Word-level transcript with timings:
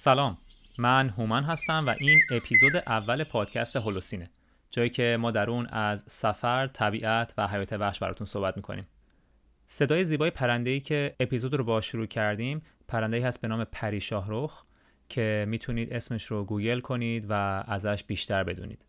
سلام. 0.00 0.36
من 0.78 1.08
هومن 1.08 1.44
هستم 1.44 1.86
و 1.86 1.94
این 2.00 2.20
اپیزود 2.30 2.76
اول 2.76 3.24
پادکست 3.24 3.76
هولوسینه 3.76 4.30
جایی 4.70 4.90
که 4.90 5.16
ما 5.20 5.30
در 5.30 5.50
اون 5.50 5.66
از 5.66 6.04
سفر، 6.06 6.66
طبیعت 6.66 7.34
و 7.38 7.46
حیات 7.46 7.72
وحش 7.72 7.98
براتون 7.98 8.26
صحبت 8.26 8.56
می‌کنیم. 8.56 8.86
صدای 9.66 10.04
زیبای 10.04 10.30
پرنده‌ای 10.30 10.80
که 10.80 11.16
اپیزود 11.20 11.54
رو 11.54 11.64
با 11.64 11.80
شروع 11.80 12.06
کردیم 12.06 12.62
پرنده‌ای 12.88 13.22
هست 13.22 13.40
به 13.40 13.48
نام 13.48 13.64
پری 13.64 14.00
شاهرخ 14.00 14.64
که 15.08 15.44
می‌تونید 15.48 15.92
اسمش 15.92 16.26
رو 16.26 16.44
گوگل 16.44 16.80
کنید 16.80 17.26
و 17.28 17.64
ازش 17.66 18.04
بیشتر 18.04 18.44
بدونید. 18.44 18.84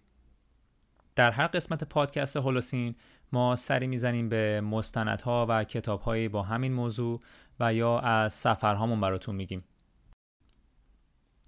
در 1.15 1.31
هر 1.31 1.47
قسمت 1.47 1.83
پادکست 1.83 2.37
هولوسین 2.37 2.95
ما 3.31 3.55
سری 3.55 3.87
می‌زنیم 3.87 4.29
به 4.29 4.61
مستندها 4.61 5.45
و 5.49 5.63
کتابهایی 5.63 6.27
با 6.27 6.43
همین 6.43 6.73
موضوع 6.73 7.21
و 7.59 7.73
یا 7.73 7.99
از 7.99 8.33
سفرهامون 8.33 9.01
براتون 9.01 9.35
میگیم. 9.35 9.63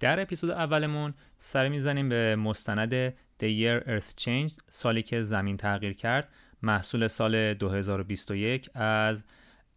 در 0.02 0.20
اپیزود 0.20 0.50
اولمون 0.50 1.14
سر 1.38 1.68
می‌زنیم 1.68 2.08
به 2.08 2.36
مستند 2.36 3.10
The 3.10 3.42
Year 3.42 3.86
Earth 3.86 4.22
Changed 4.22 4.60
سالی 4.68 5.02
که 5.02 5.22
زمین 5.22 5.56
تغییر 5.56 5.92
کرد 5.92 6.28
محصول 6.62 7.08
سال 7.08 7.54
2021 7.54 8.70
از 8.74 9.24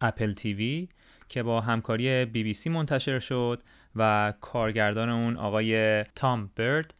اپل 0.00 0.32
تیوی 0.32 0.88
که 1.28 1.42
با 1.42 1.60
همکاری 1.60 2.24
بی 2.24 2.42
بی 2.42 2.54
سی 2.54 2.70
منتشر 2.70 3.18
شد 3.18 3.62
و 3.96 4.32
کارگردان 4.40 5.08
اون 5.08 5.36
آقای 5.36 6.02
تام 6.04 6.50
برد 6.56 6.94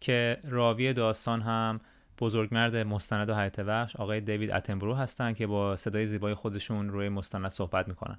که 0.00 0.40
راوی 0.44 0.92
داستان 0.92 1.42
هم 1.42 1.80
بزرگمرد 2.18 2.76
مستند 2.76 3.28
و 3.28 3.34
حیات 3.34 3.58
وحش 3.58 3.96
آقای 3.96 4.20
دیوید 4.20 4.52
اتنبرو 4.52 4.94
هستن 4.94 5.32
که 5.32 5.46
با 5.46 5.76
صدای 5.76 6.06
زیبای 6.06 6.34
خودشون 6.34 6.88
روی 6.88 7.08
مستند 7.08 7.48
صحبت 7.48 7.88
می‌کنن. 7.88 8.18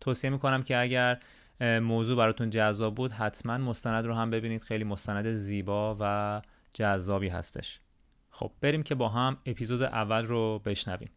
توصیه 0.00 0.30
می‌کنم 0.30 0.62
که 0.62 0.78
اگر 0.78 1.18
موضوع 1.64 2.16
براتون 2.16 2.50
جذاب 2.50 2.94
بود. 2.94 3.12
حتما 3.12 3.58
مستند 3.58 4.06
رو 4.06 4.14
هم 4.14 4.30
ببینید. 4.30 4.62
خیلی 4.62 4.84
مستند 4.84 5.32
زیبا 5.32 5.96
و 6.00 6.42
جذابی 6.72 7.28
هستش. 7.28 7.80
خب 8.30 8.52
بریم 8.60 8.82
که 8.82 8.94
با 8.94 9.08
هم 9.08 9.36
اپیزود 9.46 9.82
اول 9.82 10.24
رو 10.24 10.58
بشنویم. 10.58 11.10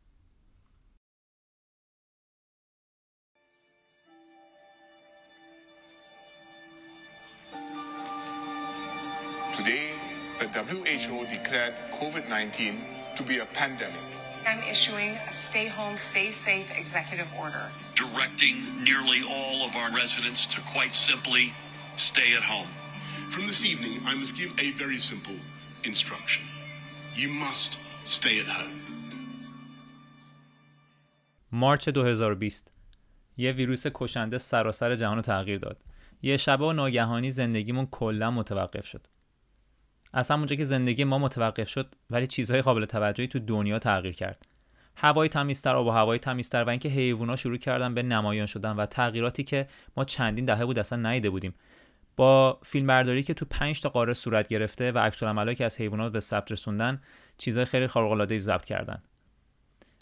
Today, 9.58 9.88
the 10.40 10.48
WHO 10.56 11.18
declared 11.36 11.73
COVID 12.00 12.30
19 12.30 12.73
to 13.16 13.23
be 13.23 13.40
a 13.40 13.45
pandemic. 13.59 14.27
I'm 14.50 14.64
issuing 14.76 15.12
a 15.31 15.34
stay 15.48 15.67
home, 15.78 15.95
stay 16.12 16.28
safe 16.31 16.70
executive 16.84 17.30
order. 17.44 17.66
directing 18.03 18.56
nearly 18.90 19.20
all 19.36 19.58
of 19.67 19.72
our 19.80 19.90
residents 20.02 20.42
to 20.53 20.59
quite 20.73 20.94
simply 21.08 21.45
stay 22.09 22.30
at 22.38 22.44
home. 22.53 22.72
From 23.34 23.44
this 23.50 23.62
evening, 23.72 23.98
I 24.12 24.14
must 24.22 24.34
give 24.42 24.52
a 24.66 24.68
very 24.84 25.00
simple 25.09 25.38
instruction. 25.92 26.44
You 27.22 27.30
must 27.44 27.72
stay 28.16 28.36
at 28.44 28.48
home. 28.58 28.78
مارچ 31.52 31.90
2020 31.90 32.72
یه 33.38 33.52
ویروس 33.52 33.88
کشنده 33.94 34.38
سراسر 34.38 34.95
جهان 34.95 35.16
رو 35.16 35.22
تغییر 35.22 35.58
داد. 35.58 35.84
یه 36.22 36.38
شبه 36.38 36.66
و 36.66 36.73
ناگهانی 36.73 37.31
زندگیمون 37.31 37.86
کلا 37.86 38.31
متوقف 38.31 38.88
شد. 38.88 39.08
از 40.13 40.31
همونجا 40.31 40.55
که 40.55 40.63
زندگی 40.63 41.03
ما 41.03 41.17
متوقف 41.17 41.69
شد 41.69 41.95
ولی 42.09 42.27
چیزهای 42.27 42.61
قابل 42.61 42.86
توجهی 42.86 43.27
تو 43.27 43.39
دنیا 43.39 43.80
تغییر 43.80 44.16
کرد. 44.16 44.45
هوای 44.95 45.30
تمیزتر، 45.30 45.75
آب 45.75 45.88
و 45.88 45.89
هوای 45.89 46.19
تمیزتر 46.19 46.63
و 46.63 46.69
اینکه 46.69 46.89
حیوونا 46.89 47.36
شروع 47.36 47.58
کردن 47.58 47.94
به 47.94 48.03
نمایان 48.03 48.45
شدن 48.45 48.72
و 48.72 48.85
تغییراتی 48.85 49.44
که 49.44 49.67
ما 49.97 50.06
چندین 50.06 50.46
دهه 50.46 50.66
بود 50.66 50.79
اصلا 50.79 51.00
ندیده 51.00 51.29
بودیم. 51.29 51.53
با 52.16 52.59
فیلمبرداری 52.63 53.23
که 53.23 53.34
تو 53.34 53.46
5 53.50 53.81
تا 53.81 53.90
قاره 53.90 54.13
صورت 54.13 54.47
گرفته 54.47 54.91
و 54.91 54.97
عکس 54.97 55.23
که 55.57 55.66
از 55.66 55.81
حیوانات 55.81 56.12
به 56.12 56.19
ثبت 56.19 56.51
رسوندن 56.51 57.01
چیزهای 57.38 57.66
خیلی 57.66 57.88
خارق 57.88 58.12
العاده 58.12 58.40
ضبط 58.40 58.66
کردن. 58.66 59.01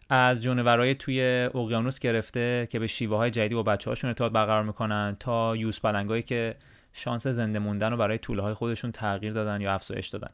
از 0.09 0.43
جونورای 0.43 0.95
توی 0.95 1.49
اقیانوس 1.55 1.99
گرفته 1.99 2.67
که 2.71 2.79
به 2.79 2.87
شیوه 2.87 3.17
های 3.17 3.31
جدیدی 3.31 3.55
با 3.55 3.63
بچه 3.63 3.89
هاشون 3.89 4.07
ارتباط 4.07 4.31
برقرار 4.31 4.63
می‌کنن 4.63 5.17
تا 5.19 5.55
یوز 5.55 5.81
پلنگایی 5.81 6.23
که 6.23 6.55
شانس 6.97 7.27
زنده 7.27 7.59
موندن 7.59 7.91
رو 7.91 7.97
برای 7.97 8.17
طوله 8.17 8.41
های 8.41 8.53
خودشون 8.53 8.91
تغییر 8.91 9.33
دادن 9.33 9.61
یا 9.61 9.73
افزایش 9.73 10.07
دادن. 10.07 10.29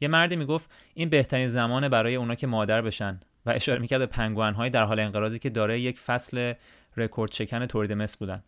یه 0.00 0.08
مردی 0.08 0.36
می‌گفت 0.36 0.70
این 0.94 1.08
بهترین 1.08 1.48
زمانه 1.48 1.88
برای 1.88 2.14
اونا 2.14 2.34
که 2.34 2.46
مادر 2.46 2.82
بشن 2.82 3.20
و 3.46 3.50
اشاره 3.50 3.80
می‌کرد 3.80 3.98
به 3.98 4.06
پنگوئن 4.06 4.54
های 4.54 4.70
در 4.70 4.84
حال 4.84 5.00
انقراضی 5.00 5.38
که 5.38 5.50
داره 5.50 5.80
یک 5.80 5.98
فصل 5.98 6.54
رکورد 6.96 7.32
شکن 7.32 7.66
تولید 7.66 7.92
مثل 7.92 8.18
بودن. 8.18 8.42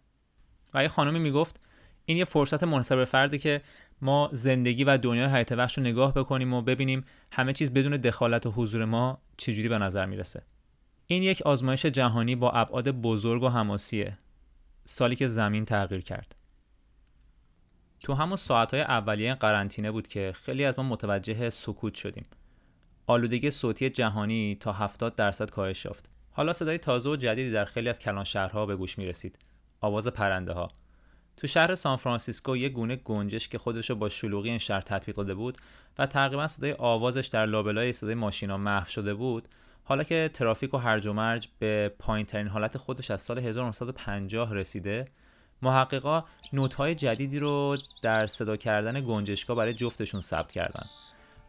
و 0.75 0.83
یه 0.83 0.89
خانمی 0.89 1.19
می‌گفت 1.19 1.61
این 2.05 2.19
یه 2.19 2.25
فرصت 2.25 2.65
مناسب 2.65 3.05
فردی 3.05 3.39
که 3.39 3.63
ما 4.01 4.31
زندگی 4.33 4.85
و 4.85 4.99
دنیای 4.99 5.27
حیات 5.27 5.53
وحش 5.53 5.79
رو 5.79 5.85
نگاه 5.85 6.15
بکنیم 6.15 6.55
و 6.55 6.63
ببینیم 6.63 7.05
همه 7.33 7.53
چیز 7.53 7.73
بدون 7.73 7.97
دخالت 7.97 8.47
و 8.47 8.51
حضور 8.51 8.85
ما 8.85 9.19
چجوری 9.37 9.69
به 9.69 9.79
نظر 9.79 10.07
می‌رسه. 10.07 10.43
این 11.07 11.23
یک 11.23 11.43
آزمایش 11.43 11.87
جهانی 11.87 12.37
با 12.37 12.51
ابعاد 12.51 12.89
بزرگ 12.89 13.43
و 13.43 13.49
حماسیه. 13.49 14.19
سالی 14.85 15.17
که 15.17 15.29
زمین 15.29 15.65
تغییر 15.65 16.01
کرد. 16.01 16.36
تو 18.01 18.15
همون 18.15 18.37
ساعتهای 18.37 18.83
اولیه 18.83 19.35
قرنطینه 19.35 19.91
بود 19.91 20.09
که 20.09 20.33
خیلی 20.45 20.65
از 20.65 20.79
ما 20.79 20.85
متوجه 20.85 21.51
سکوت 21.51 21.95
شدیم. 21.95 22.27
آلودگی 23.07 23.51
صوتی 23.51 23.91
جهانی 23.91 24.57
تا 24.61 24.73
70 24.73 25.15
درصد 25.15 25.51
کاهش 25.51 25.85
یافت. 25.85 26.11
حالا 26.33 26.53
صدای 26.53 26.79
تازه 26.79 27.11
و 27.11 27.17
جدیدی 27.17 27.51
در 27.51 27.65
خیلی 27.65 27.89
از 27.89 27.99
کلان 27.99 28.25
شهرها 28.25 28.67
به 28.67 28.77
گوش 28.77 28.99
می 28.99 29.07
رسید. 29.07 29.39
آواز 29.81 30.09
پرنده 30.09 30.53
ها. 30.53 30.71
تو 31.37 31.47
شهر 31.47 31.75
سان 31.75 31.97
فرانسیسکو 31.97 32.57
یه 32.57 32.69
گونه 32.69 32.97
گنجش 32.97 33.49
که 33.49 33.59
خودش 33.59 33.91
رو 33.91 33.97
با 33.97 34.09
شلوغی 34.09 34.49
این 34.49 34.59
شهر 34.59 34.81
تطبیق 34.81 35.17
داده 35.17 35.35
بود 35.35 35.59
و 35.99 36.07
تقریبا 36.07 36.47
صدای 36.47 36.73
آوازش 36.73 37.27
در 37.27 37.47
لابلای 37.47 37.93
صدای 37.93 38.15
ماشینا 38.15 38.57
محو 38.57 38.89
شده 38.89 39.15
بود 39.15 39.49
حالا 39.85 40.05
که 40.05 40.31
ترافیک 40.35 40.75
و 40.75 40.77
هرج 40.77 41.07
و 41.07 41.13
مرج 41.13 41.49
به 41.59 41.95
پایین 41.99 42.27
ترین 42.27 42.49
حالت 42.49 42.79
خودش 42.79 43.11
از 43.11 43.23
سال 43.23 43.39
1950 43.39 44.55
رسیده 44.55 45.09
محققا 45.63 46.25
نوت‌های 46.53 46.95
جدیدی 46.95 47.39
رو 47.39 47.77
در 48.03 48.27
صدا 48.27 48.57
کردن 48.57 49.05
گنجشکا 49.07 49.55
برای 49.55 49.75
جفتشون 49.75 50.21
ثبت 50.21 50.53
کردن. 50.53 50.87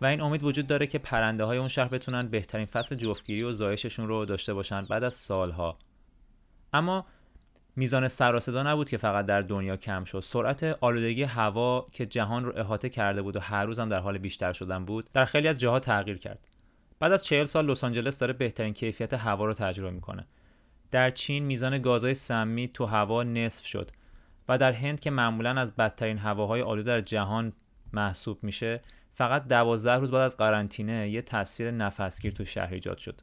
و 0.01 0.06
این 0.06 0.22
امید 0.22 0.44
وجود 0.44 0.68
داره 0.68 0.88
که 0.88 1.00
پرنده 1.00 1.44
های 1.44 1.57
اون 1.57 1.68
شهر 1.68 1.88
بتونن 1.88 2.29
بهترین 2.31 2.66
فصل 2.66 2.96
جفتگیری 2.96 3.44
و 3.44 3.51
زایششون 3.51 4.07
رو 4.07 4.25
داشته 4.25 4.53
باشن 4.53 4.85
بعد 4.85 5.03
از 5.03 5.16
سالها. 5.16 5.78
اما 6.73 7.06
میزان 7.75 8.07
سر 8.07 8.35
و 8.35 8.40
صدا 8.40 8.63
نبود 8.63 8.90
که 8.90 8.97
فقط 8.97 9.25
در 9.25 9.41
دنیا 9.41 9.75
کم 9.75 10.03
شد. 10.03 10.19
سرعت 10.19 10.63
آلودگی 10.63 11.23
هوا 11.23 11.88
که 11.91 12.06
جهان 12.06 12.46
رو 12.46 12.59
احاطه 12.59 12.90
کرده 12.90 13.22
بود 13.22 13.35
و 13.35 13.40
هر 13.40 13.66
روز 13.66 13.79
هم 13.79 13.90
در 13.90 14.00
حال 14.00 14.17
بیشتر 14.17 14.53
شدن 14.53 14.85
بود 14.85 15.09
در 15.13 15.25
خیلی 15.25 15.47
از 15.47 15.57
جاها 15.57 15.79
تغییر 15.79 16.17
کرد. 16.17 16.40
بعد 17.00 17.12
از 17.12 17.23
چهل 17.23 17.44
سال 17.44 17.66
لس 17.66 17.84
آنجلس 17.84 18.19
داره 18.19 18.34
بهترین 18.34 18.73
کیفیت 18.73 19.13
هوا 19.13 19.46
رو 19.46 19.53
تجربه 19.53 19.91
می‌کنه. 19.91 20.25
در 20.91 21.09
چین 21.09 21.46
میزان 21.46 21.81
گازهای 21.81 22.13
سمی 22.13 22.67
تو 22.67 22.85
هوا 22.85 23.23
نصف 23.23 23.66
شد. 23.66 23.91
و 24.50 24.58
در 24.58 24.72
هند 24.72 25.00
که 25.00 25.12
معمولا 25.12 25.52
از 25.52 25.75
بدترین 25.75 26.18
هواهای 26.18 26.62
آلوده 26.62 26.91
در 26.91 27.02
جهان 27.02 27.53
محسوب 27.94 28.44
میشه 28.44 28.81
فقط 29.13 29.47
دوازده 29.47 29.96
روز 29.96 30.12
بعد 30.12 30.22
از 30.22 30.38
قرنطینه 30.38 31.09
یه 31.09 31.22
تصویر 31.22 31.72
نفسگیر 31.72 32.34
تو 32.34 32.46
شهر 32.46 32.74
ایجاد 32.74 32.97
شد. 32.97 33.22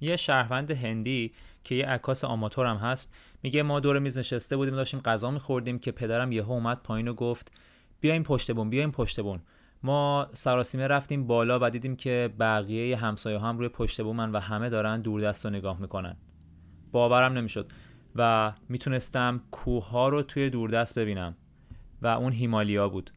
یه 0.00 0.16
شهروند 0.16 0.70
هندی 0.70 1.32
که 1.64 1.74
یه 1.74 1.86
عکاس 1.86 2.24
آماتور 2.24 2.66
هم 2.66 2.76
هست 2.76 3.14
میگه 3.42 3.62
ما 3.62 3.80
دور 3.80 3.98
میز 3.98 4.18
نشسته 4.18 4.56
بودیم 4.56 4.74
داشتیم 4.74 5.00
غذا 5.00 5.30
میخوردیم 5.30 5.78
که 5.78 5.92
پدرم 5.92 6.32
یهو 6.32 6.52
اومد 6.52 6.82
پایین 6.82 7.08
و 7.08 7.14
گفت 7.14 7.52
بیایم 8.00 8.22
پشت 8.22 8.52
بون 8.52 8.70
بیایم 8.70 8.90
پشت 8.90 9.20
بون. 9.20 9.40
ما 9.82 10.28
سراسیمه 10.32 10.86
رفتیم 10.86 11.26
بالا 11.26 11.58
و 11.62 11.70
دیدیم 11.70 11.96
که 11.96 12.34
بقیه 12.40 12.96
همسایه 12.96 13.38
هم 13.38 13.58
روی 13.58 13.68
پشت 13.68 14.02
بومن 14.02 14.32
و 14.32 14.40
همه 14.40 14.68
دارن 14.68 15.00
دوردست 15.00 15.44
رو 15.44 15.50
نگاه 15.50 15.80
می‌کنن. 15.80 16.16
باورم 16.92 17.32
نمی‌شد. 17.32 17.72
و 18.18 18.52
می‌تونستم 18.68 19.40
کوه 19.50 19.88
ها 19.88 20.08
رو 20.08 20.22
توی 20.22 20.50
دوردست 20.50 20.98
ببینم 20.98 21.36
و 22.02 22.06
اون 22.06 22.32
هیمالیا 22.32 22.88
بود. 22.88 23.10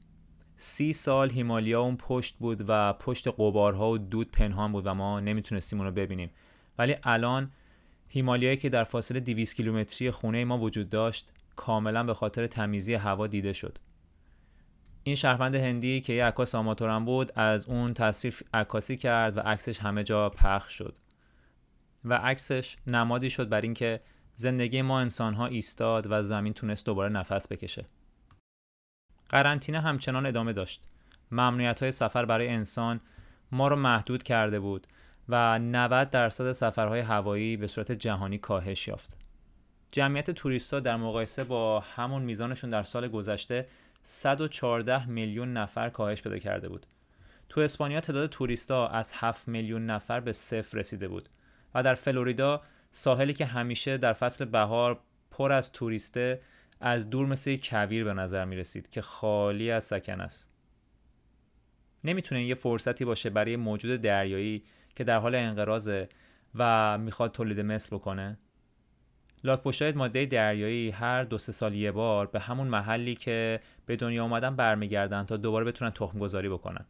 سی 0.56 0.94
سال 0.94 1.30
هیمالیا 1.30 1.82
اون 1.82 1.98
پشت 1.98 2.38
بود 2.38 2.66
و 2.68 2.94
پشت 2.94 3.28
قبارها 3.28 3.92
و 3.92 3.98
دود 3.98 4.32
پنهان 4.32 4.72
بود 4.72 4.88
و 4.88 4.94
ما 4.94 5.20
نمی‌تونستیم 5.20 5.80
اون 5.80 5.88
رو 5.88 5.94
ببینیم. 5.94 6.32
ولی 6.78 6.96
الان 7.04 7.52
هیمالیایی 8.08 8.58
که 8.58 8.70
در 8.70 8.84
فاصله 8.84 9.20
200 9.20 9.56
کیلومتری 9.56 10.12
خونه 10.12 10.46
ما 10.46 10.58
وجود 10.58 10.90
داشت 10.90 11.34
کاملا 11.56 12.04
به 12.04 12.14
خاطر 12.14 12.48
تمیزی 12.48 12.94
هوا 12.94 13.28
دیده 13.28 13.54
شد. 13.54 13.78
این 15.04 15.16
شهروند 15.16 15.56
هندی 15.56 16.02
که 16.02 16.14
یه 16.14 16.26
عکاس 16.26 16.56
آماتورم 16.56 17.06
بود 17.06 17.32
از 17.36 17.66
اون 17.66 17.94
تصویر 17.94 18.36
عکاسی 18.54 18.98
کرد 18.98 19.38
و 19.38 19.40
عکسش 19.40 19.80
همه 19.80 20.04
جا 20.04 20.30
پخش 20.30 20.74
شد. 20.74 20.98
و 22.06 22.14
عکسش 22.14 22.78
نمادی 22.88 23.30
شد 23.30 23.50
بر 23.50 23.62
اینکه 23.62 24.02
زندگی 24.40 24.82
ما 24.82 25.00
انسان 25.00 25.34
ها 25.34 25.46
ایستاد 25.46 26.08
و 26.12 26.24
زمین 26.24 26.54
تونست 26.54 26.86
دوباره 26.86 27.10
نفس 27.10 27.48
بکشه. 27.48 27.86
قرنطینه 29.30 29.82
همچنان 29.82 30.26
ادامه 30.26 30.54
داشت. 30.54 30.84
ممنوعیت 31.32 31.80
های 31.80 31.92
سفر 31.92 32.26
برای 32.26 32.48
انسان 32.48 33.02
ما 33.52 33.68
رو 33.68 33.76
محدود 33.76 34.24
کرده 34.24 34.60
بود 34.60 34.88
و 35.30 35.60
90 35.60 36.10
درصد 36.10 36.52
سفرهای 36.52 37.00
هوایی 37.00 37.58
به 37.58 37.68
صورت 37.68 37.92
جهانی 37.92 38.38
کاهش 38.38 38.88
یافت. 38.88 39.18
جمعیت 39.92 40.32
توریستا 40.32 40.80
در 40.80 40.96
مقایسه 40.96 41.44
با 41.44 41.80
همون 41.80 42.22
میزانشون 42.22 42.70
در 42.70 42.84
سال 42.84 43.08
گذشته 43.08 43.68
114 44.04 45.10
میلیون 45.10 45.54
نفر 45.54 45.90
کاهش 45.90 46.22
پیدا 46.22 46.38
کرده 46.38 46.70
بود. 46.70 46.86
تو 47.50 47.62
اسپانیا 47.62 48.00
تعداد 48.00 48.30
توریستا 48.30 48.88
از 48.88 49.12
7 49.16 49.48
میلیون 49.48 49.86
نفر 49.86 50.20
به 50.20 50.32
صفر 50.32 50.78
رسیده 50.78 51.08
بود 51.08 51.30
و 51.76 51.84
در 51.84 51.94
فلوریدا 51.94 52.62
ساحلی 52.92 53.34
که 53.34 53.46
همیشه 53.46 53.98
در 53.98 54.14
فصل 54.14 54.46
بهار 54.46 55.00
پر 55.32 55.52
از 55.52 55.72
توریسته 55.72 56.42
از 56.82 57.10
دور 57.10 57.26
مثل 57.26 57.58
کویر 57.64 58.04
به 58.04 58.14
نظر 58.14 58.46
می 58.46 58.56
رسید 58.56 58.90
که 58.90 59.02
خالی 59.02 59.72
از 59.72 59.84
سکن 59.84 60.22
است. 60.22 60.50
نمی‌تونه 62.04 62.44
یه 62.44 62.56
فرصتی 62.56 63.06
باشه 63.06 63.30
برای 63.30 63.56
موجود 63.56 64.02
دریایی 64.02 64.64
که 64.96 65.04
در 65.04 65.18
حال 65.18 65.36
انقراضه 65.36 66.10
و 66.56 66.98
می‌خواد 66.98 67.32
تولید 67.32 67.60
مثل 67.60 67.96
بکنه؟ 67.96 68.38
لاکپشت 69.44 69.84
ماده 69.96 70.26
دریایی 70.26 70.90
هر 70.90 71.24
دو 71.24 71.38
سه 71.38 71.52
سال 71.52 71.74
یه 71.74 71.92
بار 71.92 72.28
به 72.28 72.40
همون 72.40 72.68
محلی 72.68 73.16
که 73.16 73.60
به 73.86 73.96
دنیا 73.96 74.24
آمدن 74.24 74.56
برمیگردن 74.56 75.24
تا 75.24 75.38
دوباره 75.38 75.66
بتونن 75.66 75.92
تخم 75.92 76.20
گذاری 76.20 76.50
بکنن. 76.50 76.86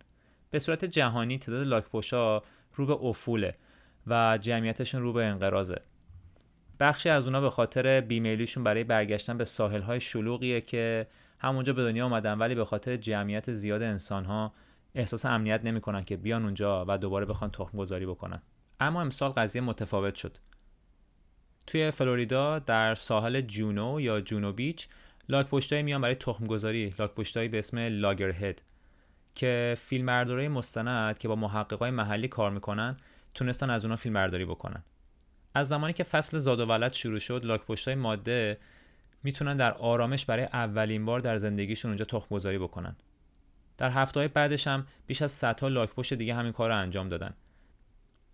به 0.51 0.59
صورت 0.59 0.85
جهانی 0.85 1.37
تعداد 1.37 1.67
لاکپشا 1.67 2.41
رو 2.75 2.85
به 2.85 2.93
افوله 2.93 3.55
و 4.07 4.37
جمعیتشون 4.41 5.01
رو 5.01 5.13
به 5.13 5.25
انقراضه. 5.25 5.81
بخشی 6.79 7.09
از 7.09 7.25
اونا 7.25 7.41
به 7.41 7.49
خاطر 7.49 8.01
بیمیلیشون 8.01 8.63
برای 8.63 8.83
برگشتن 8.83 9.37
به 9.37 9.45
ساحل 9.45 9.81
های 9.81 9.99
شلوغیه 9.99 10.61
که 10.61 11.07
همونجا 11.39 11.73
به 11.73 11.83
دنیا 11.83 12.05
آمدن 12.05 12.37
ولی 12.37 12.55
به 12.55 12.65
خاطر 12.65 12.95
جمعیت 12.95 13.53
زیاد 13.53 13.81
انسان 13.81 14.25
ها 14.25 14.53
احساس 14.95 15.25
امنیت 15.25 15.65
نمی‌کنن 15.65 16.03
که 16.03 16.17
بیان 16.17 16.43
اونجا 16.43 16.85
و 16.87 16.97
دوباره 16.97 17.25
بخوان 17.25 17.51
تخم 17.51 17.77
گذاری 17.77 18.05
بکنن. 18.05 18.41
اما 18.79 19.01
امسال 19.01 19.31
قضیه 19.31 19.61
متفاوت 19.61 20.15
شد. 20.15 20.37
توی 21.67 21.91
فلوریدا 21.91 22.59
در 22.59 22.95
ساحل 22.95 23.41
جونو 23.41 24.01
یا 24.01 24.21
جونو 24.21 24.53
بیچ 24.53 24.87
لاک 25.29 25.47
پشتایی 25.47 25.83
میان 25.83 26.01
برای 26.01 26.15
تخم 26.15 26.47
گذاری 26.47 26.93
لاک 26.99 27.11
پشتایی 27.11 27.49
به 27.49 27.59
اسم 27.59 27.77
لاگرهد 27.77 28.61
که 29.35 29.75
فیلمبرداری 29.77 30.47
مستند 30.47 31.17
که 31.17 31.27
با 31.27 31.35
محققای 31.35 31.91
محلی 31.91 32.27
کار 32.27 32.51
می‌کنن 32.51 32.97
تونستن 33.33 33.69
از 33.69 33.85
اونا 33.85 33.95
فیلمبرداری 33.95 34.45
بکنن. 34.45 34.83
از 35.59 35.67
زمانی 35.67 35.93
که 35.93 36.03
فصل 36.03 36.37
زاد 36.37 36.59
و 36.59 36.65
ولد 36.65 36.93
شروع 36.93 37.19
شد 37.19 37.45
لاک 37.45 37.65
پشتای 37.65 37.95
ماده 37.95 38.57
می‌تونن 39.23 39.57
در 39.57 39.73
آرامش 39.73 40.25
برای 40.25 40.43
اولین 40.43 41.05
بار 41.05 41.19
در 41.19 41.37
زندگیشون 41.37 41.91
اونجا 41.91 42.05
تخم 42.05 42.35
گذاری 42.35 42.57
بکنن. 42.57 42.95
در 43.77 43.89
هفته 43.89 44.27
بعدش 44.27 44.67
هم 44.67 44.87
بیش 45.07 45.21
از 45.21 45.31
100 45.31 45.55
تا 45.55 45.67
لاکپشت 45.67 46.13
دیگه 46.13 46.33
همین 46.33 46.51
کار 46.51 46.69
رو 46.69 46.77
انجام 46.77 47.09
دادن. 47.09 47.33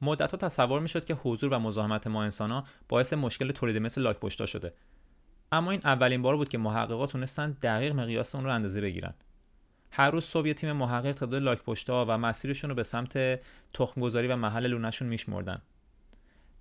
مدت 0.01 0.35
تصور 0.35 0.79
می‌شد 0.79 1.05
که 1.05 1.13
حضور 1.13 1.53
و 1.53 1.59
مزاحمت 1.59 2.07
ما 2.07 2.23
انسان 2.23 2.63
باعث 2.89 3.13
مشکل 3.13 3.51
تولید 3.51 3.77
مثل 3.77 4.01
لاکپشتا 4.01 4.45
شده. 4.45 4.73
اما 5.51 5.71
این 5.71 5.81
اولین 5.83 6.21
بار 6.21 6.37
بود 6.37 6.49
که 6.49 6.57
محققا 6.57 7.07
تونستن 7.07 7.51
دقیق 7.51 7.93
مقیاس 7.93 8.35
اون 8.35 8.43
رو 8.43 8.53
اندازه 8.53 8.81
بگیرن. 8.81 9.13
هر 9.91 10.11
روز 10.11 10.23
صبح 10.23 10.53
تیم 10.53 10.71
محقق 10.71 11.11
تعداد 11.11 11.41
لاکپشتا 11.41 12.05
و 12.05 12.17
مسیرشون 12.17 12.69
رو 12.69 12.75
به 12.75 12.83
سمت 12.83 13.39
تخمگذاری 13.73 14.27
و 14.27 14.35
محل 14.35 14.67
لونهشون 14.67 15.07
میشمردن. 15.07 15.61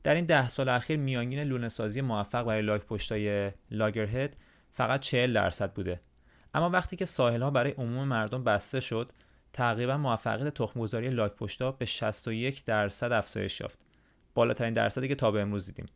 در 0.05 0.15
این 0.15 0.25
ده 0.25 0.49
سال 0.49 0.69
اخیر 0.69 0.97
میانگین 0.97 1.41
لونه 1.41 1.69
سازی 1.69 2.01
موفق 2.01 2.43
برای 2.43 2.62
لاکپشتای 2.62 3.51
لاگرهد 3.71 4.37
فقط 4.73 5.01
40 5.01 5.33
درصد 5.33 5.73
بوده. 5.73 6.01
اما 6.55 6.71
وقتی 6.71 6.97
که 6.97 7.05
ساحل 7.05 7.43
ها 7.43 7.51
برای 7.51 7.71
عموم 7.71 8.09
مردم 8.09 8.45
بسته 8.45 8.81
شد 8.81 9.11
تقریبا 9.53 9.97
موفقیت 9.97 10.55
تخمگذاری 10.55 11.11
لاک 11.11 11.33
پشتا 11.33 11.73
به 11.73 11.85
61 11.85 12.65
درصد 12.65 13.12
افزایش 13.12 13.61
یافت. 13.61 13.79
بالاترین 14.35 14.73
درصدی 14.73 15.09
که 15.09 15.15
تا 15.15 15.31
به 15.31 15.41
امروز 15.41 15.67
دیدیم. 15.67 15.87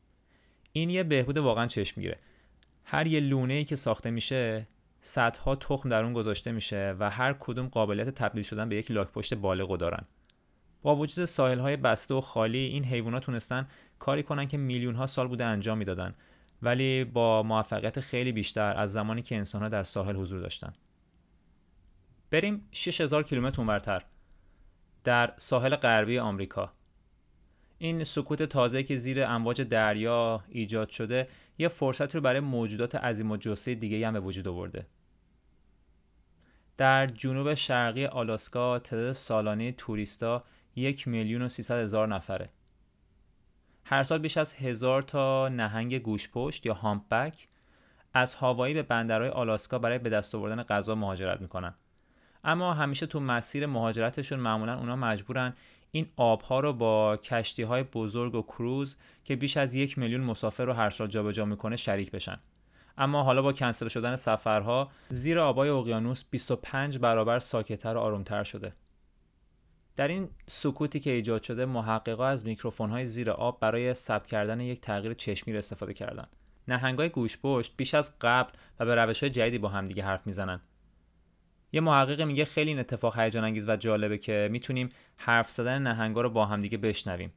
این 0.72 0.90
یه 0.90 1.02
بهبود 1.02 1.38
واقعا 1.38 1.66
چشمگیره 1.66 2.18
هر 2.84 3.06
یه 3.06 3.20
لونه 3.20 3.54
ای 3.54 3.64
که 3.64 3.76
ساخته 3.76 4.10
میشه 4.10 4.66
صدها 5.00 5.56
تخم 5.56 5.88
در 5.88 6.04
اون 6.04 6.12
گذاشته 6.12 6.52
میشه 6.52 6.96
و 6.98 7.10
هر 7.10 7.32
کدوم 7.32 7.68
قابلیت 7.68 8.10
تبدیل 8.10 8.42
شدن 8.42 8.68
به 8.68 8.76
یک 8.76 8.90
لاک 8.90 9.08
پشت 9.08 9.34
بالغ 9.34 9.76
دارن. 9.76 10.04
با 10.82 10.96
وجود 10.96 11.24
ساحل 11.24 11.58
های 11.58 11.76
بسته 11.76 12.14
و 12.14 12.20
خالی 12.20 12.58
این 12.58 12.84
حیوانات 12.84 13.22
تونستن 13.22 13.68
کاری 13.98 14.22
کنن 14.22 14.48
که 14.48 14.56
میلیون 14.56 14.94
ها 14.94 15.06
سال 15.06 15.28
بوده 15.28 15.44
انجام 15.44 15.78
می‌دادن. 15.78 16.14
ولی 16.62 17.04
با 17.04 17.42
موفقیت 17.42 18.00
خیلی 18.00 18.32
بیشتر 18.32 18.76
از 18.76 18.92
زمانی 18.92 19.22
که 19.22 19.36
انسانها 19.36 19.68
در 19.68 19.82
ساحل 19.82 20.16
حضور 20.16 20.40
داشتن. 20.40 20.72
بریم 22.30 22.68
6000 22.72 23.22
کیلومتر 23.22 23.60
اونورتر 23.60 24.04
در 25.04 25.34
ساحل 25.36 25.76
غربی 25.76 26.18
آمریکا. 26.18 26.72
این 27.78 28.04
سکوت 28.04 28.42
تازه 28.42 28.82
که 28.82 28.96
زیر 28.96 29.24
امواج 29.24 29.62
دریا 29.62 30.44
ایجاد 30.48 30.88
شده 30.88 31.28
یه 31.58 31.68
فرصت 31.68 32.14
رو 32.14 32.20
برای 32.20 32.40
موجودات 32.40 32.94
عظیم 32.94 33.30
و 33.30 33.36
جسه 33.36 33.74
دیگه 33.74 34.06
هم 34.06 34.12
به 34.12 34.20
وجود 34.20 34.48
آورده. 34.48 34.86
در 36.76 37.06
جنوب 37.06 37.54
شرقی 37.54 38.06
آلاسکا 38.06 38.78
تعداد 38.78 39.12
سالانه 39.12 39.72
توریستا 39.72 40.44
یک 40.78 41.08
میلیون 41.08 41.42
و 41.42 41.48
سیصد 41.48 41.82
هزار 41.82 42.08
نفره. 42.08 42.50
هر 43.84 44.02
سال 44.02 44.18
بیش 44.18 44.36
از 44.36 44.54
هزار 44.54 45.02
تا 45.02 45.48
نهنگ 45.48 45.98
گوشپشت 45.98 46.66
یا 46.66 46.74
هامپبک 46.74 47.48
از 48.14 48.34
هاوایی 48.34 48.74
به 48.74 48.82
بندرهای 48.82 49.30
آلاسکا 49.30 49.78
برای 49.78 49.98
به 49.98 50.10
دست 50.10 50.34
آوردن 50.34 50.62
غذا 50.62 50.94
مهاجرت 50.94 51.40
می‌کنن. 51.40 51.74
اما 52.44 52.74
همیشه 52.74 53.06
تو 53.06 53.20
مسیر 53.20 53.66
مهاجرتشون 53.66 54.40
معمولا 54.40 54.78
اونا 54.78 54.96
مجبورن 54.96 55.54
این 55.90 56.06
آبها 56.16 56.60
رو 56.60 56.72
با 56.72 57.16
کشتی 57.16 57.62
های 57.62 57.82
بزرگ 57.82 58.34
و 58.34 58.42
کروز 58.42 58.96
که 59.24 59.36
بیش 59.36 59.56
از 59.56 59.74
یک 59.74 59.98
میلیون 59.98 60.20
مسافر 60.20 60.64
رو 60.64 60.72
هر 60.72 60.90
سال 60.90 61.06
جابجا 61.06 61.44
می‌کنه 61.44 61.76
شریک 61.76 62.10
بشن. 62.10 62.36
اما 62.98 63.22
حالا 63.22 63.42
با 63.42 63.52
کنسل 63.52 63.88
شدن 63.88 64.16
سفرها 64.16 64.90
زیر 65.10 65.38
آبای 65.38 65.68
اقیانوس 65.68 66.24
25 66.30 66.98
برابر 66.98 67.38
ساکتتر 67.38 67.96
و 67.96 68.00
آرومتر 68.00 68.44
شده. 68.44 68.72
در 69.98 70.08
این 70.08 70.28
سکوتی 70.46 71.00
که 71.00 71.10
ایجاد 71.10 71.42
شده 71.42 71.66
محققا 71.66 72.26
از 72.26 72.46
میکروفون 72.46 72.90
های 72.90 73.06
زیر 73.06 73.30
آب 73.30 73.60
برای 73.60 73.94
ثبت 73.94 74.26
کردن 74.26 74.60
یک 74.60 74.80
تغییر 74.80 75.14
چشمی 75.14 75.56
استفاده 75.56 75.94
کردند 75.94 76.28
نهنگای 76.68 77.08
گوشپشت 77.08 77.74
بیش 77.76 77.94
از 77.94 78.18
قبل 78.20 78.50
و 78.80 78.84
به 78.84 78.94
روش 78.94 79.22
های 79.22 79.30
جدیدی 79.30 79.58
با 79.58 79.68
همدیگه 79.68 80.04
حرف 80.04 80.26
می‌زنن. 80.26 80.60
یه 81.72 81.80
محقق 81.80 82.20
میگه 82.20 82.44
خیلی 82.44 82.70
این 82.70 82.78
اتفاق 82.78 83.18
هیجان 83.18 83.44
انگیز 83.44 83.68
و 83.68 83.76
جالبه 83.76 84.18
که 84.18 84.48
می‌تونیم 84.52 84.88
حرف 85.16 85.50
زدن 85.50 85.82
نهنگا 85.82 86.20
رو 86.20 86.30
با 86.30 86.46
همدیگه 86.46 86.78
بشنویم. 86.78 87.32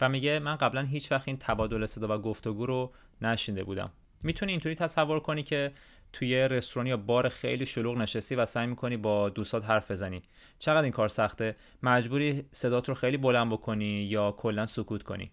و 0.00 0.08
میگه 0.08 0.38
من 0.38 0.56
قبلا 0.56 0.82
هیچ 0.82 1.12
وقت 1.12 1.28
این 1.28 1.36
تبادل 1.40 1.86
صدا 1.86 2.16
و 2.16 2.18
گفتگو 2.18 2.66
رو 2.66 2.92
نشینده 3.22 3.64
بودم. 3.64 3.92
می‌تونی 4.22 4.52
اینطوری 4.52 4.74
تصور 4.74 5.20
کنی 5.20 5.42
که 5.42 5.72
توی 6.12 6.48
رستوران 6.48 6.86
یا 6.86 6.96
بار 6.96 7.28
خیلی 7.28 7.66
شلوغ 7.66 7.96
نشستی 7.96 8.34
و 8.34 8.46
سعی 8.46 8.66
می‌کنی 8.66 8.96
با 8.96 9.28
دوستات 9.28 9.64
حرف 9.64 9.90
بزنی. 9.90 10.22
چقدر 10.58 10.82
این 10.82 10.92
کار 10.92 11.08
سخته؟ 11.08 11.56
مجبوری 11.82 12.44
صدات 12.50 12.88
رو 12.88 12.94
خیلی 12.94 13.16
بلند 13.16 13.52
بکنی 13.52 14.02
یا 14.02 14.32
کلا 14.32 14.66
سکوت 14.66 15.02
کنی. 15.02 15.30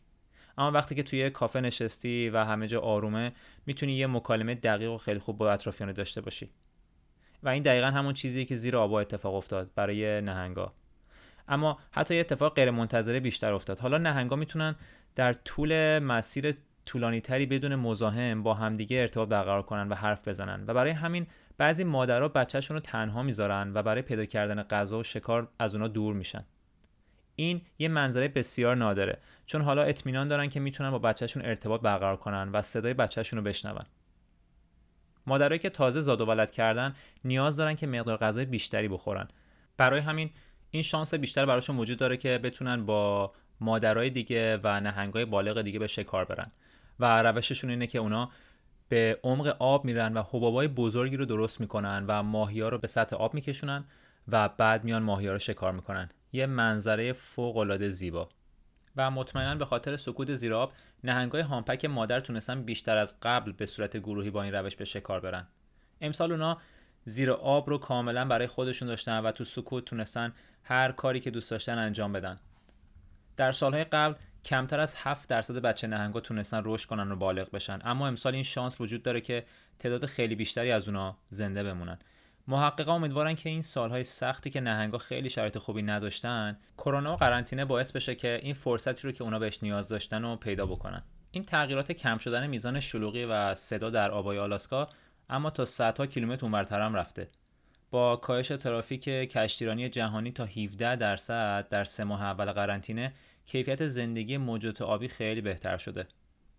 اما 0.58 0.72
وقتی 0.72 0.96
که 0.96 1.04
توی 1.04 1.30
کافه 1.30 1.62
نشستی 1.62 2.30
و 2.30 2.44
همه 2.44 2.68
جا 2.68 2.82
آرومه 2.82 3.32
می‌تونی 3.66 3.94
یه 3.94 4.08
مکالمه 4.08 4.56
دقیق 4.56 4.92
و 4.92 4.98
خیلی 4.98 5.20
خوب 5.20 5.38
با 5.38 5.52
اطرافیان 5.52 5.92
داشته 5.92 6.22
باشی. 6.22 6.50
و 7.44 7.50
این 7.50 7.64
دقیقا 7.64 7.88
همون 7.88 8.14
چیزیه 8.14 8.46
که 8.46 8.56
زیر 8.56 8.78
آبا 8.78 9.00
اتفاق 9.00 9.36
افتاد 9.36 9.72
برای 9.76 10.22
نهنگا. 10.22 10.74
اما 11.48 11.80
حتی 11.92 12.14
یه 12.14 12.20
اتفاق 12.20 12.56
غیر 12.56 12.72
منتظره 12.72 13.20
بیشتر 13.20 13.54
افتاد. 13.54 13.80
حالا 13.80 13.98
نهنگا 13.98 14.36
می‌تونن 14.36 14.76
در 15.16 15.34
طول 15.34 16.00
مسیر 16.00 16.58
طولانی 16.88 17.22
تری 17.22 17.46
بدون 17.46 17.76
مزاحم 17.76 18.44
با 18.44 18.54
همدیگه 18.54 18.98
ارتباط 18.98 19.30
برقرار 19.30 19.62
کنن 19.62 19.90
و 19.90 19.96
حرف 19.96 20.28
بزنن. 20.28 20.64
و 20.68 20.74
برای 20.74 20.92
همین 20.92 21.28
بعضی 21.58 21.84
مادرها 21.84 22.28
بچهشون 22.28 22.76
رو 22.76 22.82
تنها 22.82 23.24
می‌ذارن 23.24 23.72
و 23.74 23.84
برای 23.84 24.02
پیدا 24.02 24.26
کردن 24.26 24.64
غذا 24.64 25.00
و 25.00 25.04
شکار 25.04 25.50
از 25.60 25.76
اونا 25.76 25.88
دور 25.88 26.14
میشن. 26.14 26.46
این 27.36 27.62
یه 27.80 27.88
منظره 27.88 28.28
بسیار 28.28 28.76
نادره 28.76 29.18
چون 29.46 29.62
حالا 29.62 29.84
اطمینان 29.84 30.28
دارن 30.28 30.50
که 30.50 30.60
می‌تونن 30.60 30.92
با 30.92 31.00
بچهشون 31.00 31.46
ارتباط 31.46 31.82
برقرار 31.82 32.18
کنن 32.18 32.50
و 32.54 32.62
صدای 32.62 32.94
بچهشون 32.94 33.40
رو 33.40 33.46
بشنون. 33.46 33.86
مادرایی 35.26 35.60
که 35.60 35.70
تازه 35.70 36.00
زاد 36.00 36.22
و 36.22 36.26
ولد 36.26 36.52
کردن 36.52 36.96
نیاز 37.24 37.58
دارن 37.58 37.76
که 37.76 37.88
مقدار 37.88 38.18
غذای 38.18 38.46
بیشتری 38.46 38.88
بخورن. 38.88 39.28
برای 39.78 40.00
همین 40.00 40.30
این 40.72 40.84
شانس 40.84 41.14
بیشتر 41.14 41.46
براشون 41.46 41.78
وجود 41.78 41.98
داره 41.98 42.18
که 42.18 42.38
بتونن 42.38 42.86
با 42.86 43.34
مادرای 43.60 44.10
دیگه 44.10 44.60
و 44.64 44.80
نهنگای 44.80 45.26
بالغ 45.26 45.62
دیگه 45.62 45.80
به 45.80 45.88
شکار 45.88 46.26
برن. 46.26 46.52
و 47.00 47.24
روششون 47.24 47.70
اینه 47.70 47.88
که 47.88 48.00
اونا 48.00 48.30
به 48.90 49.20
عمق 49.24 49.56
آب 49.60 49.86
میرن 49.86 50.14
و 50.14 50.24
حبابای 50.30 50.68
بزرگی 50.68 51.18
رو 51.18 51.26
درست 51.26 51.62
می‌کنن 51.62 52.06
و 52.08 52.24
ماهیا 52.24 52.70
رو 52.70 52.78
به 52.78 52.88
سطح 52.88 53.16
آب 53.16 53.34
میکشونن 53.34 53.86
و 54.28 54.50
بعد 54.50 54.84
میان 54.84 55.04
ماهیا 55.04 55.34
رو 55.34 55.40
شکار 55.40 55.72
می‌کنن. 55.72 56.10
یه 56.32 56.46
منظره 56.46 57.14
فوق 57.14 57.58
العاده 57.58 57.90
زیبا. 57.90 58.30
و 58.96 59.12
مطمئنا 59.12 59.56
به 59.56 59.66
خاطر 59.66 59.98
سکوت 59.98 60.36
زیر 60.36 60.54
آب 60.54 60.74
نهنگای 61.04 61.42
هامپک 61.42 61.86
مادر 61.86 62.20
تونستن 62.20 62.64
بیشتر 62.64 62.98
از 62.98 63.20
قبل 63.22 63.52
به 63.52 63.66
صورت 63.66 63.98
گروهی 63.98 64.30
با 64.30 64.44
این 64.44 64.54
روش 64.54 64.76
به 64.76 64.86
شکار 64.86 65.20
برن. 65.20 65.48
امسال 66.02 66.32
اونا 66.32 66.58
زیر 67.06 67.32
آب 67.32 67.70
رو 67.70 67.78
کاملا 67.78 68.26
برای 68.26 68.48
خودشون 68.48 68.88
داشتن 68.88 69.20
و 69.20 69.32
تو 69.32 69.44
سکوت 69.44 69.86
تونستن 69.86 70.34
هر 70.64 70.92
کاری 70.92 71.20
که 71.20 71.32
دوست 71.32 71.52
داشتن 71.52 71.78
انجام 71.78 72.14
بدن. 72.14 72.40
در 73.38 73.52
سالهای 73.52 73.84
قبل 73.84 74.16
کمتر 74.48 74.80
از 74.80 74.96
7 74.98 75.30
درصد 75.30 75.56
بچه 75.56 75.88
نهنگا 75.88 76.20
تونستن 76.20 76.62
رشد 76.66 76.90
کنن 76.90 77.12
و 77.12 77.16
بالغ 77.16 77.52
بشن. 77.52 77.80
اما 77.84 78.08
امسال 78.08 78.34
این 78.34 78.44
شانس 78.44 78.82
وجود 78.82 79.04
داره 79.04 79.22
که 79.22 79.46
تعداد 79.80 80.06
خیلی 80.06 80.36
بیشتری 80.36 80.72
از 80.72 80.88
اونا 80.88 81.18
زنده 81.30 81.64
بمونن. 81.64 82.00
محققا 82.48 82.94
امیدوارن 82.94 83.36
که 83.36 83.50
این 83.50 83.62
سالهای 83.62 84.04
سختی 84.04 84.50
که 84.50 84.62
نهنگا 84.62 84.98
خیلی 84.98 85.30
شرایط 85.30 85.58
خوبی 85.58 85.82
نداشتن 85.82 86.58
کرونا 86.78 87.14
و 87.14 87.16
قرنطینه 87.16 87.66
باعث 87.66 87.92
بشه 87.92 88.16
که 88.16 88.40
این 88.44 88.54
فرصتی 88.54 89.08
رو 89.08 89.12
که 89.12 89.24
اونا 89.24 89.40
بهش 89.40 89.64
نیاز 89.64 89.88
داشتن 89.88 90.24
رو 90.24 90.36
پیدا 90.36 90.66
بکنن. 90.66 91.04
این 91.32 91.44
تغییرات 91.44 91.92
کم 91.92 92.18
شدن 92.18 92.48
میزان 92.48 92.80
شلوغی 92.80 93.26
و 93.26 93.56
صدا 93.56 93.90
در 93.90 94.12
آبای 94.12 94.40
آلاسکا 94.40 94.90
اما 95.30 95.50
تا 95.50 95.66
صدها 95.66 96.06
کیلومتر 96.06 96.46
اونورتر 96.46 96.82
هم 96.82 96.96
رفته. 96.96 97.30
با 97.92 98.16
کاهش 98.16 98.48
ترافیک 98.48 99.04
کشتیرانی 99.04 99.90
جهانی 99.90 100.32
تا 100.32 100.46
17 100.46 100.96
درصد 100.96 101.68
در 101.70 101.84
سه 101.84 102.04
ماه 102.04 102.24
اول 102.24 102.52
قرنطینه 102.52 103.14
کیفیت 103.48 103.88
زندگی 103.88 104.38
موجودات 104.38 104.82
آبی 104.82 105.08
خیلی 105.08 105.42
بهتر 105.42 105.78
شده 105.78 106.08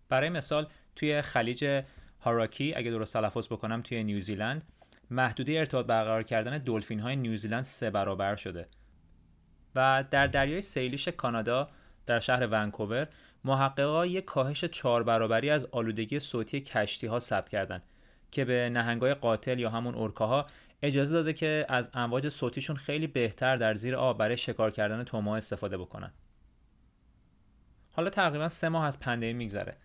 برای 0.09 0.29
مثال 0.29 0.67
توی 0.95 1.21
خلیج 1.21 1.83
هاراکی 2.19 2.73
اگه 2.75 2.91
درست 2.91 3.13
تلفظ 3.13 3.47
بکنم 3.47 3.81
توی 3.81 4.03
نیوزیلند 4.03 4.63
محدوده 5.11 5.51
ارتباط 5.51 5.85
برقرار 5.85 6.23
کردن 6.23 6.57
دلفین 6.57 6.99
های 6.99 7.15
نیوزیلند 7.15 7.63
سه 7.63 7.89
برابر 7.89 8.35
شده 8.35 8.67
و 9.75 10.03
در 10.11 10.27
دریای 10.27 10.61
سیلیش 10.61 11.07
کانادا 11.07 11.69
در 12.05 12.19
شهر 12.19 12.47
ونکوور 12.51 13.07
محققا 13.43 14.05
یک 14.05 14.25
کاهش 14.25 14.65
چهار 14.65 15.03
برابری 15.03 15.49
از 15.49 15.65
آلودگی 15.65 16.19
صوتی 16.19 16.61
کشتی 16.61 17.07
ها 17.07 17.19
ثبت 17.19 17.49
کردند 17.49 17.83
که 18.31 18.45
به 18.45 18.69
نهنگای 18.69 19.13
قاتل 19.13 19.59
یا 19.59 19.69
همون 19.69 19.95
اورکاها 19.95 20.45
اجازه 20.81 21.15
داده 21.15 21.33
که 21.33 21.65
از 21.69 21.89
امواج 21.93 22.29
صوتیشون 22.29 22.75
خیلی 22.75 23.07
بهتر 23.07 23.55
در 23.55 23.75
زیر 23.75 23.95
آب 23.95 24.17
برای 24.17 24.37
شکار 24.37 24.71
کردن 24.71 25.03
توما 25.03 25.35
استفاده 25.37 25.77
بکنن. 25.77 26.11
حالا 27.99 28.09
تقریبا 28.09 28.47
سه 28.47 28.69
ماه 28.69 28.85
از 28.85 28.99
پندمی 28.99 29.33
میگذره. 29.33 29.77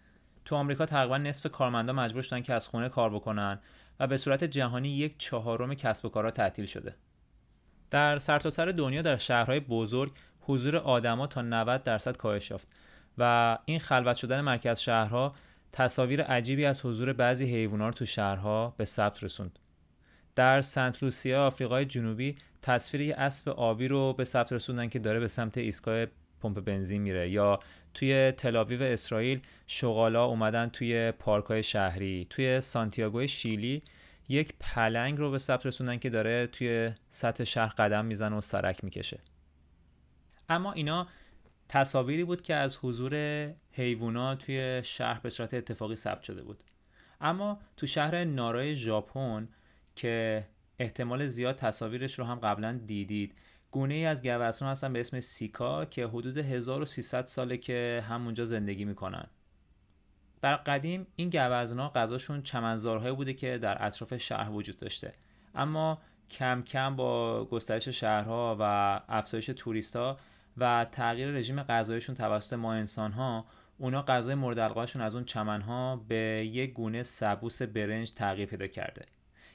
تو 0.44 0.56
آمریکا 0.56 0.86
تقریبا 0.86 1.18
نصف 1.18 1.50
کارمندا 1.52 1.92
مجبور 1.92 2.22
شدن 2.22 2.42
که 2.42 2.54
از 2.54 2.68
خونه 2.68 2.88
کار 2.88 3.10
بکنن 3.10 3.58
و 4.00 4.06
به 4.06 4.16
صورت 4.16 4.44
جهانی 4.44 4.88
یک 4.88 5.14
چهارم 5.18 5.74
کسب 5.74 6.04
و 6.04 6.08
کارها 6.08 6.30
تعطیل 6.30 6.66
شده. 6.66 6.94
در 7.90 8.18
سرتاسر 8.18 8.64
سر 8.64 8.72
دنیا 8.72 9.02
در 9.02 9.16
شهرهای 9.16 9.60
بزرگ 9.60 10.12
حضور 10.40 10.76
آدما 10.76 11.26
تا 11.26 11.42
90 11.42 11.82
درصد 11.82 12.16
کاهش 12.16 12.50
یافت 12.50 12.68
و 13.18 13.58
این 13.64 13.78
خلوت 13.78 14.16
شدن 14.16 14.40
مرکز 14.40 14.80
شهرها 14.80 15.34
تصاویر 15.72 16.22
عجیبی 16.22 16.64
از 16.64 16.86
حضور 16.86 17.12
بعضی 17.12 17.44
حیوانات 17.44 17.94
تو 17.94 18.06
شهرها 18.06 18.74
به 18.76 18.84
ثبت 18.84 19.24
رسوند. 19.24 19.58
در 20.34 20.60
سنت 20.60 21.02
لوسیا 21.02 21.46
آفریقای 21.46 21.84
جنوبی 21.84 22.36
تصویر 22.62 23.00
یه 23.00 23.14
اسب 23.14 23.48
آبی 23.48 23.88
رو 23.88 24.12
به 24.12 24.24
ثبت 24.24 24.52
رسوندن 24.52 24.88
که 24.88 24.98
داره 24.98 25.20
به 25.20 25.28
سمت 25.28 25.58
ایستگاه 25.58 26.06
پمپ 26.44 26.60
بنزین 26.60 27.02
میره 27.02 27.30
یا 27.30 27.60
توی 27.94 28.32
تلاویو 28.32 28.82
اسرائیل 28.82 29.40
شغالا 29.66 30.24
اومدن 30.24 30.68
توی 30.68 31.12
پارکای 31.12 31.62
شهری 31.62 32.26
توی 32.30 32.60
سانتیاگو 32.60 33.26
شیلی 33.26 33.82
یک 34.28 34.52
پلنگ 34.60 35.18
رو 35.18 35.30
به 35.30 35.38
ثبت 35.38 35.66
رسوندن 35.66 35.96
که 35.96 36.10
داره 36.10 36.46
توی 36.46 36.90
سطح 37.10 37.44
شهر 37.44 37.74
قدم 37.78 38.04
می‌زنه 38.04 38.36
و 38.36 38.40
سرک 38.40 38.84
می‌کشه. 38.84 39.18
اما 40.48 40.72
اینا 40.72 41.06
تصاویری 41.68 42.24
بود 42.24 42.42
که 42.42 42.54
از 42.54 42.78
حضور 42.82 43.14
حیوونا 43.72 44.34
توی 44.34 44.80
شهر 44.84 45.20
به 45.20 45.30
صورت 45.30 45.54
اتفاقی 45.54 45.96
ثبت 45.96 46.22
شده 46.22 46.42
بود. 46.42 46.64
اما 47.20 47.58
تو 47.76 47.86
شهر 47.86 48.24
نارای 48.24 48.74
ژاپن 48.74 49.48
که 49.96 50.44
احتمال 50.78 51.26
زیاد 51.26 51.56
تصاویرش 51.56 52.18
رو 52.18 52.24
هم 52.24 52.38
قبلا 52.38 52.80
دیدید 52.86 53.34
گونه 53.74 53.94
ای 53.94 54.06
از 54.06 54.22
گوزنان 54.22 54.70
هستن 54.70 54.92
به 54.92 55.00
اسم 55.00 55.20
سیکا 55.20 55.84
که 55.84 56.06
حدود 56.06 56.38
1300 56.38 57.24
ساله 57.24 57.56
که 57.56 58.04
همونجا 58.08 58.44
زندگی 58.44 58.84
می‌کنن. 58.84 59.26
در 60.40 60.56
قدیم 60.56 61.06
این 61.16 61.30
گوزنا 61.30 61.88
غذاشون 61.88 62.42
چمنزارهایی 62.42 63.14
بوده 63.14 63.32
که 63.32 63.58
در 63.58 63.86
اطراف 63.86 64.16
شهر 64.16 64.50
وجود 64.50 64.76
داشته. 64.76 65.12
اما 65.54 65.98
کم 66.30 66.62
کم 66.62 66.96
با 66.96 67.44
گسترش 67.44 67.88
شهرها 67.88 68.56
و 68.60 68.62
افزایش 69.08 69.46
توریستا 69.46 70.18
و 70.56 70.86
تغییر 70.92 71.28
رژیم 71.28 71.62
غذایشون 71.62 72.14
توسط 72.14 72.52
ما 72.52 72.72
انسان 72.72 73.12
ها 73.12 73.44
اونا 73.78 74.02
غذای 74.02 74.34
مورد 74.34 74.60
علاقهشون 74.60 75.02
از 75.02 75.14
اون 75.14 75.24
چمنها 75.24 75.96
به 76.08 76.50
یک 76.52 76.72
گونه 76.72 77.02
سبوس 77.02 77.62
برنج 77.62 78.12
تغییر 78.12 78.48
پیدا 78.48 78.66
کرده. 78.66 79.06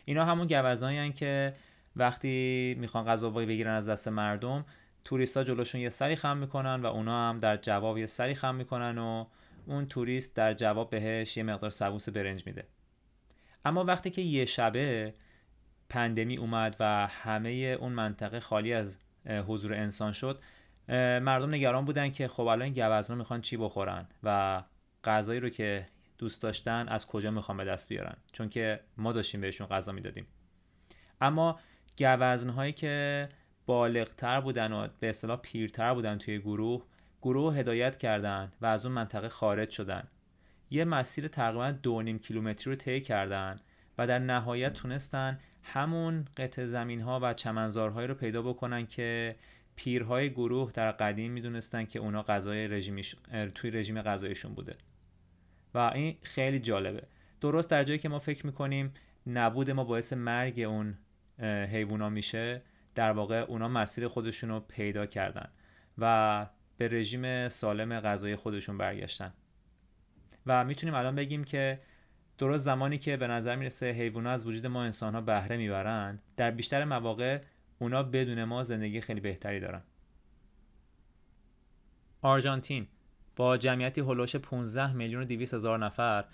اینا 0.05 0.25
همون 0.25 0.47
گوزانی 0.47 1.13
که 1.13 1.53
وقتی 1.95 2.75
می‌خوان 2.79 3.05
غذا 3.05 3.29
بگیرن 3.29 3.73
از 3.73 3.89
دست 3.89 4.07
مردم 4.07 4.65
توریستا 5.05 5.43
جلوشون 5.43 5.81
یه 5.81 5.89
سری 5.89 6.15
خم 6.15 6.37
می‌کنن 6.37 6.81
و 6.81 6.85
اونا 6.85 7.29
هم 7.29 7.39
در 7.39 7.57
جواب 7.57 7.97
یه 7.97 8.05
سری 8.05 8.35
خم 8.35 8.55
می‌کنن 8.55 8.97
و 8.97 9.25
اون 9.65 9.85
توریست 9.85 10.35
در 10.35 10.53
جواب 10.53 10.89
بهش 10.89 11.37
یه 11.37 11.43
مقدار 11.43 11.69
سبوس 11.69 12.09
برنج 12.09 12.47
میده. 12.47 12.67
اما 13.65 13.83
وقتی 13.83 14.09
که 14.09 14.21
یه 14.21 14.45
شبه 14.45 15.13
پندمی 15.89 16.37
اومد 16.37 16.75
و 16.79 17.07
همه 17.07 17.49
اون 17.49 17.91
منطقه 17.91 18.39
خالی 18.39 18.73
از 18.73 18.99
حضور 19.47 19.73
انسان 19.73 20.13
شد 20.13 20.39
مردم 21.21 21.53
نگران 21.53 21.85
بودن 21.85 22.11
که 22.11 22.27
خب 22.27 22.47
الان 22.47 22.69
گوزنا 22.69 23.15
می‌خوان 23.15 23.41
چی 23.41 23.57
بخورن 23.57 24.07
و 24.23 24.63
غذایی 25.03 25.39
رو 25.39 25.49
که 25.49 25.87
دوست 26.17 26.41
داشتن 26.41 26.87
از 26.87 27.07
کجا 27.07 27.31
می‌خوان 27.31 27.57
به 27.57 27.65
دست 27.65 27.89
بیارن. 27.89 28.15
چون 28.31 28.49
که 28.49 28.79
ما 28.97 29.11
داشتیم 29.11 29.41
بهشون 29.41 29.67
غذا 29.67 29.91
می‌دادیم. 29.91 30.27
اما 31.21 31.59
گوزنهایی 31.99 32.73
که 32.73 33.29
بالغتر 33.65 34.41
بودن 34.41 34.73
و 34.73 34.87
به 34.99 35.09
اصطلاح 35.09 35.39
پیرتر 35.41 35.93
بودن 35.93 36.17
توی 36.17 36.39
گروه 36.39 36.83
گروه 37.21 37.55
هدایت 37.55 37.97
کردن 37.97 38.51
و 38.61 38.65
از 38.65 38.85
اون 38.85 38.95
منطقه 38.95 39.29
خارج 39.29 39.69
شدن. 39.69 40.07
یه 40.69 40.85
مسیر 40.85 41.27
تقریبا 41.27 41.71
دو 41.71 42.01
نیم 42.01 42.19
کیلومتری 42.19 42.73
رو 42.73 42.75
طی 42.75 43.01
کردن 43.01 43.59
و 43.97 44.07
در 44.07 44.19
نهایت 44.19 44.73
تونستن 44.73 45.39
همون 45.63 46.25
قطع 46.37 46.65
زمین 46.65 47.01
ها 47.01 47.19
و 47.23 47.33
چمنزارهایی 47.33 48.07
رو 48.07 48.13
پیدا 48.13 48.41
بکنن 48.41 48.87
که 48.87 49.35
پیرهای 49.75 50.29
گروه 50.29 50.71
در 50.71 50.91
قدیم 50.91 51.31
می‌دونستن 51.31 51.85
که 51.85 51.99
اونا 51.99 52.23
غذای 52.23 52.67
رژیمش 52.67 53.15
توی 53.55 53.71
رژیم 53.71 54.01
غذایشون 54.01 54.53
بوده. 54.53 54.75
و 55.73 55.77
این 55.77 56.17
خیلی 56.21 56.59
جالبه. 56.59 57.03
درست 57.41 57.69
در 57.69 57.83
جایی 57.83 57.99
که 57.99 58.09
ما 58.09 58.19
فکر 58.19 58.45
می‌کنیم 58.45 58.93
نبود 59.27 59.71
ما 59.71 59.83
باعث 59.83 60.13
مرگ 60.13 60.59
اون 60.59 60.97
حیوونا 61.43 62.09
میشه 62.09 62.61
در 62.95 63.11
واقع 63.11 63.35
اونا 63.35 63.67
مسیر 63.67 64.07
خودشون 64.07 64.49
رو 64.49 64.59
پیدا 64.59 65.05
کردن 65.05 65.49
و 65.97 66.45
به 66.77 66.87
رژیم 66.87 67.49
سالم 67.49 67.99
غذای 67.99 68.35
خودشون 68.35 68.77
برگشتن. 68.77 69.33
و 70.45 70.65
می‌تونیم 70.65 70.95
الان 70.95 71.15
بگیم 71.15 71.43
که 71.43 71.79
درست 72.37 72.65
زمانی 72.65 72.97
که 72.97 73.17
به 73.17 73.27
نظر 73.27 73.55
می‌رسه 73.55 73.91
حیوونا 73.91 74.29
از 74.29 74.47
وجود 74.47 74.67
ما 74.67 74.83
انسان 74.83 75.15
ها 75.15 75.21
بهره 75.21 75.57
می‌برن 75.57 76.19
در 76.37 76.51
بیشتر 76.51 76.85
مواقع 76.85 77.41
اونا 77.79 78.03
بدون 78.03 78.43
ما 78.43 78.63
زندگی 78.63 79.01
خیلی 79.01 79.19
بهتری 79.19 79.59
دارن. 79.59 79.81
آرژانتین 82.21 82.87
با 83.35 83.57
جمعیتی 83.57 84.01
هلوش 84.01 84.35
15 84.35 84.93
میلیون 84.93 85.21
و 85.21 85.25
200 85.25 85.53
هزار 85.53 85.79
نفر 85.79 86.25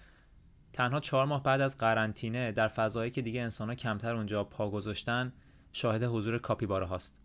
تنها 0.76 1.00
چهار 1.00 1.26
ماه 1.26 1.44
بعد 1.44 1.62
از 1.62 1.78
قرنطینه 1.78 2.52
در 2.52 2.68
فضایی 2.68 3.12
که 3.12 3.22
دیگه 3.22 3.42
انسانها 3.42 3.76
کمتر 3.76 4.16
اونجا 4.16 4.44
پا 4.44 4.70
گذاشتن 4.70 5.34
شاهد 5.74 6.04
حضور 6.04 6.38
کاپیبارا 6.38 6.88
هاست. 6.88 7.18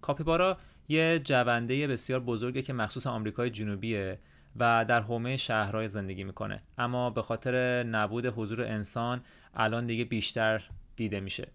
کاپیبارا 0.00 0.58
یه 0.88 1.18
جونده 1.24 1.86
بسیار 1.86 2.20
بزرگه 2.20 2.62
که 2.62 2.72
مخصوص 2.72 3.06
آمریکای 3.06 3.50
جنوبیه 3.50 4.18
و 4.56 4.84
در 4.88 5.00
حومه 5.00 5.36
شهرهای 5.36 5.88
زندگی 5.88 6.24
می‌کنه. 6.24 6.62
اما 6.78 7.10
به 7.10 7.22
خاطر 7.22 7.82
نبود 7.82 8.26
حضور 8.26 8.62
انسان 8.62 9.20
الان 9.54 9.86
دیگه 9.86 10.04
بیشتر 10.04 10.66
دیده 10.96 11.20
میشه. 11.20 11.48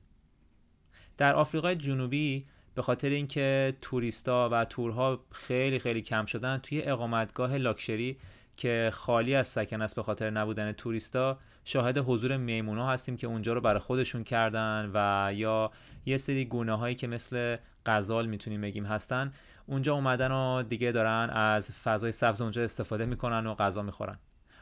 در 1.18 1.36
آفریقای 1.36 1.75
جنوبی 1.75 2.46
به 2.75 2.82
خاطر 2.82 3.10
اینکه 3.10 3.74
توریستا 3.82 4.50
و 4.51 4.66
تورها 4.66 5.25
خیلی 5.32 5.80
خیلی 5.80 6.01
کم 6.01 6.25
شدن 6.25 6.58
توی 6.58 6.82
اقامتگاه 6.82 7.58
لاکشری 7.58 8.18
که 8.57 8.89
خالی 8.93 9.35
از 9.35 9.47
سکن 9.47 9.81
است 9.81 9.95
به 9.95 10.03
خاطر 10.03 10.29
نبودن 10.29 10.71
توریستا 10.71 11.37
شاهد 11.65 11.97
حضور 11.97 12.37
میمونا 12.37 12.87
هستیم 12.87 13.17
که 13.17 13.27
اونجا 13.27 13.53
رو 13.53 13.61
برای 13.61 13.79
خودشون 13.79 14.23
کردن 14.23 14.91
و 14.93 15.31
یا 15.33 15.71
یه 16.05 16.17
سری 16.17 16.45
گونه 16.45 16.77
هایی 16.77 16.95
که 16.95 17.07
مثل 17.07 17.57
غزال 17.85 18.25
می‌تونیم 18.25 18.61
بگیم 18.61 18.85
هستن 18.85 19.33
اونجا 19.65 19.93
اومدن 19.93 20.31
و 20.31 20.63
دیگه 20.63 20.91
دارن 20.91 21.29
از 21.29 21.71
فضای 21.71 22.11
سبز 22.11 22.41
اونجا 22.41 22.63
استفاده 22.63 23.05
می‌کنن 23.05 23.47
و 23.47 23.53
غذا 23.53 23.81
می‌خورن. 23.81 24.19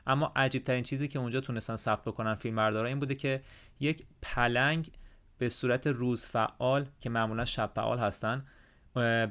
اما 0.07 0.31
عجیب 0.35 0.63
ترین 0.63 0.83
چیزی 0.83 1.07
که 1.07 1.19
اونجا 1.19 1.41
تونستن 1.41 1.75
ثبت 1.75 2.01
بکنن 2.01 2.35
فیلم 2.35 2.59
این 2.59 2.99
بوده 2.99 3.15
که 3.15 3.41
یک 3.79 4.03
پلنگ 4.21 4.91
به 5.37 5.49
صورت 5.49 5.87
روز 5.87 6.29
فعال 6.29 6.85
که 7.01 7.09
معمولا 7.09 7.45
شب 7.45 7.71
فعال 7.75 7.99
هستن 7.99 8.45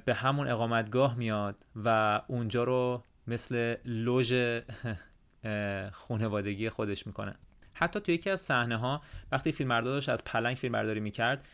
به 0.04 0.14
همون 0.14 0.48
اقامتگاه 0.48 1.14
میاد 1.14 1.64
و 1.84 2.20
اونجا 2.28 2.64
رو 2.64 3.02
مثل 3.26 3.76
لوژ 3.84 4.34
خانوادگی 5.92 6.70
خودش 6.70 7.06
می‌کنه. 7.06 7.34
حتی 7.74 8.00
توی 8.00 8.14
یکی 8.14 8.30
از 8.30 8.40
صحنه 8.40 8.76
ها 8.76 9.02
وقتی 9.32 9.52
فیلمبردار 9.52 10.10
از 10.10 10.24
پلنگ 10.24 10.56
فیلمبرداری 10.56 11.00
می‌کرد 11.00 11.48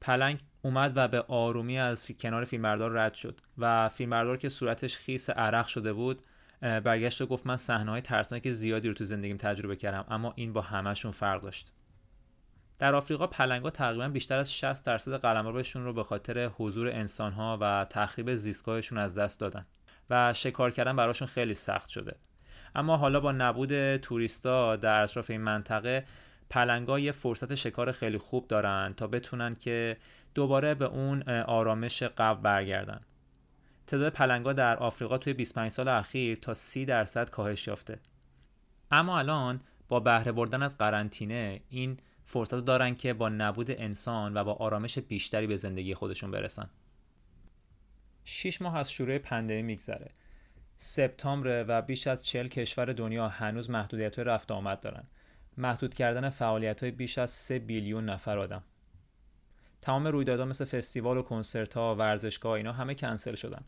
پلنگ 0.00 0.40
اومد 0.62 0.92
و 0.96 1.08
به 1.08 1.20
آرومی 1.20 1.78
از 1.78 2.06
کنار 2.20 2.44
فیلمبردار 2.44 2.92
رد 2.92 3.14
شد 3.14 3.40
و 3.58 3.88
فیلمبردار 3.88 4.36
که 4.36 4.48
صورتش 4.48 4.96
خیس 4.96 5.30
عرق 5.30 5.66
شده 5.66 5.92
بود 5.92 6.22
برگشت 6.60 7.20
و 7.20 7.26
گفت 7.26 7.46
من 7.46 7.56
صحنه 7.56 7.90
های 7.90 8.00
ترسناک 8.00 8.50
زیادی 8.50 8.88
رو 8.88 8.94
تو 8.94 9.04
زندگیم 9.04 9.36
تجربه 9.36 9.76
کردم 9.76 10.04
اما 10.10 10.32
این 10.36 10.52
با 10.52 10.60
همهشون 10.60 11.12
فرق 11.12 11.42
داشت. 11.42 11.72
در 12.78 12.94
آفریقا 12.94 13.26
پلنگا 13.26 13.70
تقریبا 13.70 14.08
بیشتر 14.08 14.38
از 14.38 14.54
60 14.54 14.86
درصد 14.86 15.16
قلمروشون 15.20 15.84
رو 15.84 15.92
به 15.92 16.04
خاطر 16.04 16.46
حضور 16.46 16.88
انسانها 16.88 17.58
و 17.60 17.86
تخریب 17.90 18.34
زیستگاهشون 18.34 18.98
از 18.98 19.18
دست 19.18 19.40
دادن. 19.40 19.66
و 20.10 20.34
شکار 20.34 20.70
کردن 20.70 20.96
براشون 20.96 21.28
خیلی 21.28 21.54
سخت 21.54 21.88
شده. 21.90 22.16
اما 22.74 22.96
حالا 22.96 23.20
با 23.20 23.32
نبود 23.32 23.96
توریستا 23.96 24.76
در 24.76 25.00
اطراف 25.00 25.30
این 25.30 25.40
منطقه 25.40 26.04
پلنگا 26.50 26.98
یه 26.98 27.12
فرصت 27.12 27.54
شکار 27.54 27.92
خیلی 27.92 28.18
خوب 28.18 28.48
دارن 28.48 28.94
تا 28.96 29.06
بتونن 29.06 29.54
که 29.54 29.96
دوباره 30.34 30.74
به 30.74 30.84
اون 30.84 31.22
آرامش 31.30 32.02
قبل 32.02 32.42
برگردن. 32.42 33.00
تعداد 33.86 34.12
پلنگا 34.12 34.52
در 34.52 34.76
آفریقا 34.76 35.18
توی 35.18 35.32
25 35.32 35.70
سال 35.70 35.88
اخیر 35.88 36.36
تا 36.36 36.54
30 36.54 36.84
درصد 36.84 37.30
کاهش 37.30 37.66
یافته. 37.66 37.98
اما 38.90 39.18
الان 39.18 39.60
با 39.88 40.00
بهره 40.00 40.32
بردن 40.32 40.62
از 40.62 40.78
قرنطینه 40.78 41.60
این 41.70 41.98
فرصت 42.26 42.64
دارن 42.64 42.94
که 42.94 43.12
با 43.12 43.28
نبود 43.28 43.70
انسان 43.70 44.36
و 44.36 44.44
با 44.44 44.52
آرامش 44.52 44.98
بیشتری 44.98 45.46
به 45.46 45.56
زندگی 45.56 45.94
خودشون 45.94 46.30
برسن. 46.30 46.70
6 48.30 48.62
ماه 48.62 48.76
از 48.76 48.92
شروع 48.92 49.18
پندمی 49.18 49.62
میگذره. 49.62 50.10
سپتامبر 50.76 51.64
و 51.68 51.82
بیش 51.82 52.06
از 52.06 52.24
40 52.24 52.48
کشور 52.48 52.92
دنیا 52.92 53.28
هنوز 53.28 53.70
محدودیت 53.70 54.18
رفت 54.18 54.50
آمد 54.50 54.80
دارن. 54.80 55.04
محدود 55.56 55.94
کردن 55.94 56.28
فعالیت 56.28 56.82
های 56.82 56.90
بیش 56.90 57.18
از 57.18 57.30
3 57.30 57.58
بیلیون 57.58 58.04
نفر 58.04 58.38
آدم. 58.38 58.62
تمام 59.80 60.06
رویدادها 60.06 60.46
مثل 60.46 60.64
فستیوال 60.64 61.16
و 61.16 61.22
کنسرت 61.22 61.74
ها 61.74 61.94
ورزشگاه 61.94 62.52
اینا 62.52 62.72
همه 62.72 62.94
کنسل 62.94 63.34
شدن. 63.34 63.64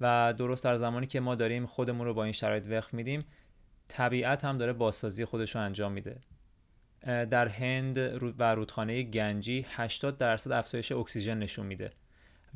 و 0.00 0.34
درست 0.38 0.64
در 0.64 0.76
زمانی 0.76 1.06
که 1.06 1.20
ما 1.20 1.34
داریم 1.34 1.66
خودمون 1.66 2.06
رو 2.06 2.14
با 2.14 2.24
این 2.24 2.32
شرایط 2.32 2.66
وقف 2.66 2.94
میدیم 2.94 3.24
طبیعت 3.88 4.44
هم 4.44 4.58
داره 4.58 4.72
بازسازی 4.72 5.24
خودش 5.24 5.54
رو 5.54 5.60
انجام 5.60 5.92
میده. 5.92 6.20
در 7.04 7.48
هند 7.48 7.96
و 8.38 8.54
رودخانه 8.54 9.02
گنجی 9.02 9.66
80 9.68 10.18
درصد 10.18 10.52
افزایش 10.52 10.92
اکسیژن 10.92 11.38
نشون 11.38 11.66
میده. 11.66 11.90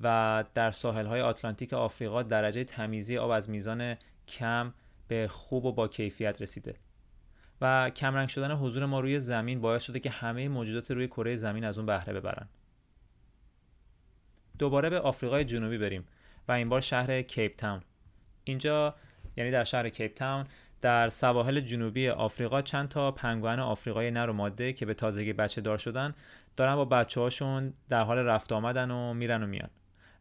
و 0.03 0.45
در 0.55 0.71
ساحل 0.71 1.07
های 1.07 1.21
آتلانتیک 1.21 1.73
آفریقا 1.73 2.23
درجه 2.23 2.65
تمیزی 2.65 3.19
آب 3.19 3.31
از 3.31 3.51
میزان 3.51 3.97
کم 4.29 4.75
به 5.09 5.29
خوب 5.29 5.65
و 5.65 5.73
با 5.73 5.89
کیفیت 5.89 6.43
رسیده. 6.43 6.75
و 7.61 7.91
کمرنگ 7.91 8.29
شدن 8.29 8.51
حضور 8.51 8.87
ما 8.87 9.01
روی 9.01 9.19
زمین 9.19 9.61
باعث 9.61 9.83
شده 9.83 10.01
که 10.01 10.11
همه 10.11 10.49
موجودات 10.49 10.91
روی 10.91 11.07
کره 11.07 11.37
زمین 11.37 11.65
از 11.65 11.79
اون 11.79 11.87
بهره 11.87 12.13
ببرن. 12.13 12.49
دوباره 14.59 14.91
به 14.91 15.01
آفریقای 15.01 15.45
جنوبی 15.45 15.79
بریم 15.79 16.05
و 16.49 16.53
این 16.53 16.69
بار 16.69 16.81
شهر 16.81 17.23
کیپ 17.23 17.57
تاون. 17.57 17.81
اینجا 18.45 18.95
یعنی 19.37 19.51
در 19.51 19.65
شهر 19.65 19.89
کیپ 19.89 20.15
تاون 20.15 20.47
در 20.81 21.09
سواحل 21.09 21.61
جنوبی 21.61 22.09
آفریقا 22.09 22.63
چند 22.63 22.89
تا 22.89 23.11
پنگوئن 23.11 23.61
آفریقای 23.61 24.11
نر 24.11 24.31
و 24.31 24.33
ماده 24.33 24.73
که 24.73 24.87
به 24.87 24.95
تازگی 24.95 25.33
بچه 25.33 25.61
دار 25.61 25.79
شدن 25.79 26.15
دارن 26.57 26.77
با 26.77 26.85
بچه 26.85 27.21
هاشون 27.21 27.73
در 27.89 28.03
حال 28.03 28.19
رفت 28.19 28.53
آمدن 28.53 28.91
و 28.91 29.15
میرن 29.15 29.43
و 29.43 29.47
میان. 29.47 29.71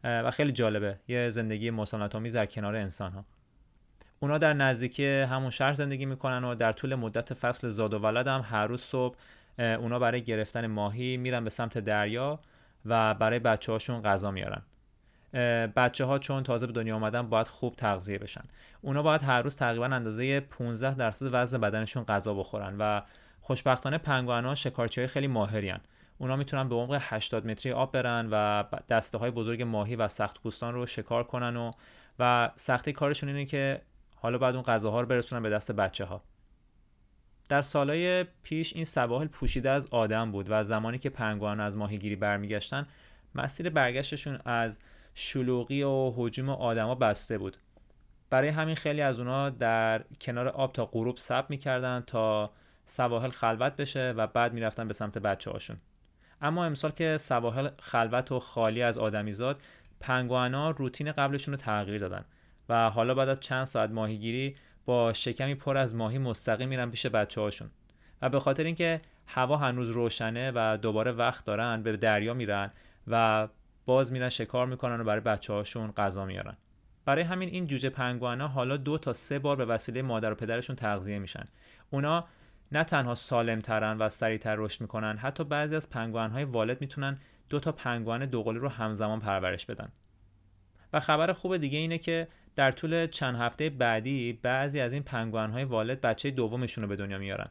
و 0.04 0.30
خیلی 0.30 0.52
جالبه. 0.52 0.98
یه 1.08 1.28
زندگی 1.28 1.70
مسالمت 1.70 2.32
در 2.32 2.46
کنار 2.46 2.76
انسان 2.76 3.12
ها 3.12 3.24
اونا 4.20 4.38
در 4.38 4.52
نزدیکی 4.52 5.06
همون 5.06 5.50
شهر 5.50 5.74
زندگی 5.74 6.06
می‌کنن 6.06 6.44
و 6.44 6.54
در 6.54 6.72
طول 6.72 6.94
مدت 6.94 7.34
فصل 7.34 7.68
زاد 7.68 7.94
و 7.94 7.98
ولد 7.98 8.26
هم 8.26 8.44
هر 8.44 8.66
روز 8.66 8.80
صبح 8.80 9.16
اونا 9.58 9.98
برای 9.98 10.22
گرفتن 10.22 10.66
ماهی 10.66 11.16
میرن 11.16 11.44
به 11.44 11.50
سمت 11.50 11.78
دریا 11.78 12.40
و 12.86 13.14
برای 13.14 13.38
بچه 13.38 13.72
هاشون 13.72 14.02
غذا 14.02 14.30
میارن. 14.30 14.62
بچه 15.76 16.04
ها 16.04 16.18
چون 16.18 16.42
تازه 16.42 16.66
به 16.66 16.72
دنیا 16.72 16.96
آمدن 16.96 17.22
باید 17.22 17.46
خوب 17.46 17.76
تغذیه 17.76 18.18
بشن. 18.18 18.44
اونا 18.82 19.02
باید 19.02 19.22
هر 19.22 19.42
روز 19.42 19.56
تقریبا 19.56 19.86
اندازه 19.86 20.40
15 20.40 20.94
درصد 20.94 21.28
وزن 21.32 21.60
بدنشون 21.60 22.04
غذا 22.04 22.34
بخورن 22.34 22.76
و 22.78 23.00
خوشبختانه 23.40 23.98
پنگوئن 23.98 24.44
ها 24.44 24.54
شکارچی 24.54 25.06
خیلی 25.06 25.26
ماهرین 25.26 25.78
اونا 26.22 26.36
می‌تونن 26.36 26.68
به 26.68 26.74
عمق 26.74 26.98
80 27.00 27.46
متری 27.46 27.72
آب 27.72 27.92
برن 27.92 28.28
و 28.30 28.64
دسته 28.88 29.18
های 29.18 29.30
بزرگ 29.30 29.62
ماهی 29.62 29.96
و 29.96 30.08
سخت 30.08 30.42
پوستان 30.42 30.74
رو 30.74 30.86
شکار 30.86 31.24
کنن 31.24 31.56
و 31.56 31.70
و 32.18 32.50
سختی 32.56 32.92
کارشون 32.92 33.28
اینه 33.28 33.44
که 33.44 33.82
حالا 34.16 34.38
بعد 34.38 34.54
اون 34.54 34.64
غذاها 34.64 35.00
رو 35.00 35.06
برسونن 35.06 35.42
به 35.42 35.50
دست 35.50 35.72
بچه 35.72 36.04
ها 36.04 36.22
در 37.48 37.62
سالهای 37.62 38.24
پیش 38.42 38.72
این 38.72 38.84
سواحل 38.84 39.26
پوشیده 39.26 39.70
از 39.70 39.86
آدم 39.90 40.32
بود 40.32 40.46
و 40.50 40.64
زمانی 40.64 40.98
که 40.98 41.10
پنگوان 41.10 41.60
از 41.60 41.76
ماهیگیری 41.76 42.16
برمیگشتن 42.16 42.86
مسیر 43.34 43.70
برگشتشون 43.70 44.38
از 44.44 44.78
شلوغی 45.14 45.82
و 45.82 46.12
حجوم 46.16 46.48
آدما 46.48 46.94
بسته 46.94 47.38
بود. 47.38 47.56
برای 48.30 48.48
همین 48.48 48.74
خیلی 48.74 49.00
از 49.00 49.18
اونا 49.18 49.50
در 49.50 50.04
کنار 50.20 50.48
آب 50.48 50.72
تا 50.72 50.86
غروب 50.86 51.16
سب 51.16 51.46
می‌کردن 51.48 52.04
تا 52.06 52.50
سواحل 52.86 53.30
خلوت 53.30 53.76
بشه 53.76 54.14
و 54.16 54.26
بعد 54.26 54.52
می‌رفتن 54.52 54.88
به 54.88 54.94
سمت 54.94 55.18
بچه 55.18 55.50
هاشون 55.50 55.76
اما 56.42 56.64
امسال 56.64 56.90
که 56.90 57.16
سواحل 57.16 57.68
خلوت 57.78 58.32
و 58.32 58.38
خالی 58.38 58.82
از 58.82 58.98
آدمیزاد 58.98 59.60
پنگوانا 60.00 60.70
روتین 60.70 61.12
قبلشون 61.12 61.54
رو 61.54 61.60
تغییر 61.60 61.98
دادن 61.98 62.24
و 62.68 62.90
حالا 62.90 63.14
بعد 63.14 63.28
از 63.28 63.40
چند 63.40 63.64
ساعت 63.64 63.90
ماهیگیری 63.90 64.56
با 64.84 65.12
شکمی 65.12 65.54
پر 65.54 65.76
از 65.76 65.94
ماهی 65.94 66.18
مستقیم 66.18 66.68
میرن 66.68 66.90
پیش 66.90 67.06
بچه 67.06 67.40
هاشون 67.40 67.70
و 68.22 68.28
به 68.28 68.40
خاطر 68.40 68.64
اینکه 68.64 69.00
هوا 69.26 69.56
هنوز 69.56 69.90
روشنه 69.90 70.52
و 70.54 70.76
دوباره 70.76 71.12
وقت 71.12 71.44
دارن 71.44 71.82
به 71.82 71.96
دریا 71.96 72.34
میرن 72.34 72.70
و 73.06 73.48
باز 73.86 74.12
میرن 74.12 74.28
شکار 74.28 74.66
می‌کنن 74.66 75.00
و 75.00 75.04
برای 75.04 75.20
بچه 75.20 75.52
هاشون 75.52 75.92
غذا 75.92 76.24
میارن. 76.24 76.56
برای 77.04 77.22
همین 77.22 77.48
این 77.48 77.66
جوجه 77.66 77.90
پنگوانا 77.90 78.48
حالا 78.48 78.76
دو 78.76 78.98
تا 78.98 79.12
سه 79.12 79.38
بار 79.38 79.56
به 79.56 79.64
وسیله 79.64 80.02
مادر 80.02 80.32
و 80.32 80.34
پدرشون 80.34 80.76
تغذیه 80.76 81.18
میشن. 81.18 81.44
اونا 81.90 82.24
نه 82.72 82.84
تنها 82.84 83.14
سالم 83.14 83.58
ترن 83.58 83.98
و 83.98 84.08
سریعتر 84.08 84.54
رشد 84.54 84.80
می‌کنن 84.80 85.16
حتی 85.16 85.44
بعضی 85.44 85.76
از 85.76 85.90
پنگوان 85.90 86.30
های 86.30 86.44
والد 86.44 86.80
می‌تونن 86.80 87.18
دو 87.48 87.60
تا 87.60 87.72
پنگوان 87.72 88.26
دوقلو 88.26 88.60
رو 88.60 88.68
همزمان 88.68 89.20
پرورش 89.20 89.66
بدن. 89.66 89.92
و 90.92 91.00
خبر 91.00 91.32
خوب 91.32 91.56
دیگه 91.56 91.78
اینه 91.78 91.98
که 91.98 92.28
در 92.56 92.72
طول 92.72 93.06
چند 93.06 93.36
هفته 93.36 93.70
بعدی 93.70 94.32
بعضی 94.32 94.80
از 94.80 94.92
این 94.92 95.02
پنگوان 95.02 95.50
های 95.50 95.64
والد 95.64 96.00
بچه 96.00 96.30
دومشون 96.30 96.82
رو 96.82 96.88
به 96.88 96.96
دنیا 96.96 97.18
میارن. 97.18 97.48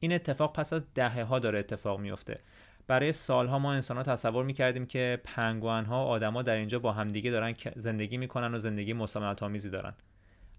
این 0.00 0.12
اتفاق 0.12 0.52
پس 0.52 0.72
از 0.72 0.84
دهه 0.94 1.22
ها 1.22 1.38
داره 1.38 1.58
اتفاق 1.58 2.00
میفته 2.00 2.40
برای 2.86 3.12
سالها 3.12 3.58
ما 3.58 3.72
انسان 3.72 3.96
ها 3.96 4.02
تصور 4.02 4.44
می‌کردیم 4.44 4.86
که 4.86 5.20
پنگوان 5.24 5.84
ها 5.84 6.04
آدما 6.04 6.42
در 6.42 6.54
اینجا 6.54 6.78
با 6.78 6.92
همدیگه 6.92 7.30
دارن 7.30 7.54
زندگی 7.76 8.16
می‌کنن 8.16 8.54
و 8.54 8.58
زندگی 8.58 8.92
مسالمت 8.92 9.42
آمیزی 9.42 9.70
دارن. 9.70 9.94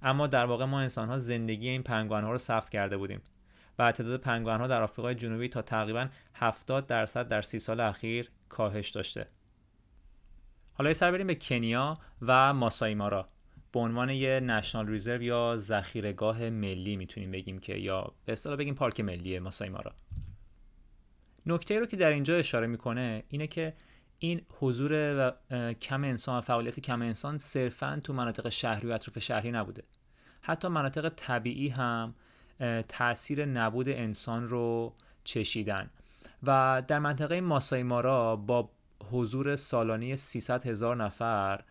اما 0.01 0.27
در 0.27 0.45
واقع 0.45 0.65
ما 0.65 0.79
انسان 0.79 1.07
ها 1.07 1.17
زندگی 1.17 1.69
این 1.69 1.83
پنگوان 1.83 2.23
ها 2.23 2.31
رو 2.31 2.37
سخت 2.37 2.69
کرده 2.69 2.97
بودیم. 2.97 3.21
و 3.79 3.91
تعداد 3.91 4.19
پنگوان 4.19 4.59
ها 4.59 4.67
در 4.67 4.81
آفریقای 4.81 5.15
جنوبی 5.15 5.49
تا 5.49 5.61
تقریبا 5.61 6.07
70 6.35 6.87
درصد 6.87 7.27
در 7.27 7.41
سی 7.41 7.59
سال 7.59 7.79
اخیر 7.79 8.29
کاهش 8.49 8.89
داشته. 8.89 9.27
حالا 10.73 10.93
سر 10.93 11.11
بریم 11.11 11.27
به 11.27 11.35
کنیا 11.35 11.97
و 12.21 12.53
ماسای 12.53 12.95
مارا 12.95 13.29
به 13.71 13.79
عنوان 13.79 14.09
یه 14.09 14.39
نشنال 14.39 14.87
ریزرو 14.87 15.21
یا 15.23 15.57
ذخیرهگاه 15.57 16.49
ملی 16.49 16.95
می‌تونیم 16.95 17.31
بگیم 17.31 17.59
که 17.59 17.75
یا 17.75 18.13
به 18.25 18.31
اصطلاح 18.31 18.55
بگیم 18.55 18.75
پارک 18.75 18.99
ملی 18.99 19.39
ماسای 19.39 19.69
مارا 19.69 19.93
نکته 21.45 21.79
رو 21.79 21.85
که 21.85 21.97
در 21.97 22.09
اینجا 22.09 22.35
اشاره 22.35 22.67
می‌کنه 22.67 23.23
اینه 23.29 23.47
که 23.47 23.73
این 24.19 24.41
حضور 24.59 24.91
و 24.93 25.31
کم 25.73 26.03
انسان 26.03 26.37
و 26.37 26.41
فعالیت 26.41 26.79
کم 26.79 27.01
انسان 27.01 27.37
صرفا 27.37 28.01
تو 28.03 28.13
مناطق 28.13 28.49
شهری 28.49 28.87
و 28.87 28.91
اطراف 28.91 29.19
شهری 29.19 29.51
نبوده. 29.51 29.83
حتی 30.41 30.67
مناطق 30.67 31.09
طبیعی 31.15 31.67
هم 31.69 32.15
تاثیر 32.87 33.45
نبود 33.45 33.89
انسان 33.89 34.49
رو 34.49 34.93
چشیدن. 35.23 35.89
و 36.43 36.83
در 36.87 36.99
منطقه 36.99 37.41
ماسای 37.41 37.83
مارا 37.83 38.35
با 38.35 38.69
حضور 39.11 39.55
سالانه 39.55 40.15
300 40.15 40.67
هزار 40.67 40.95
نفر 40.95 41.63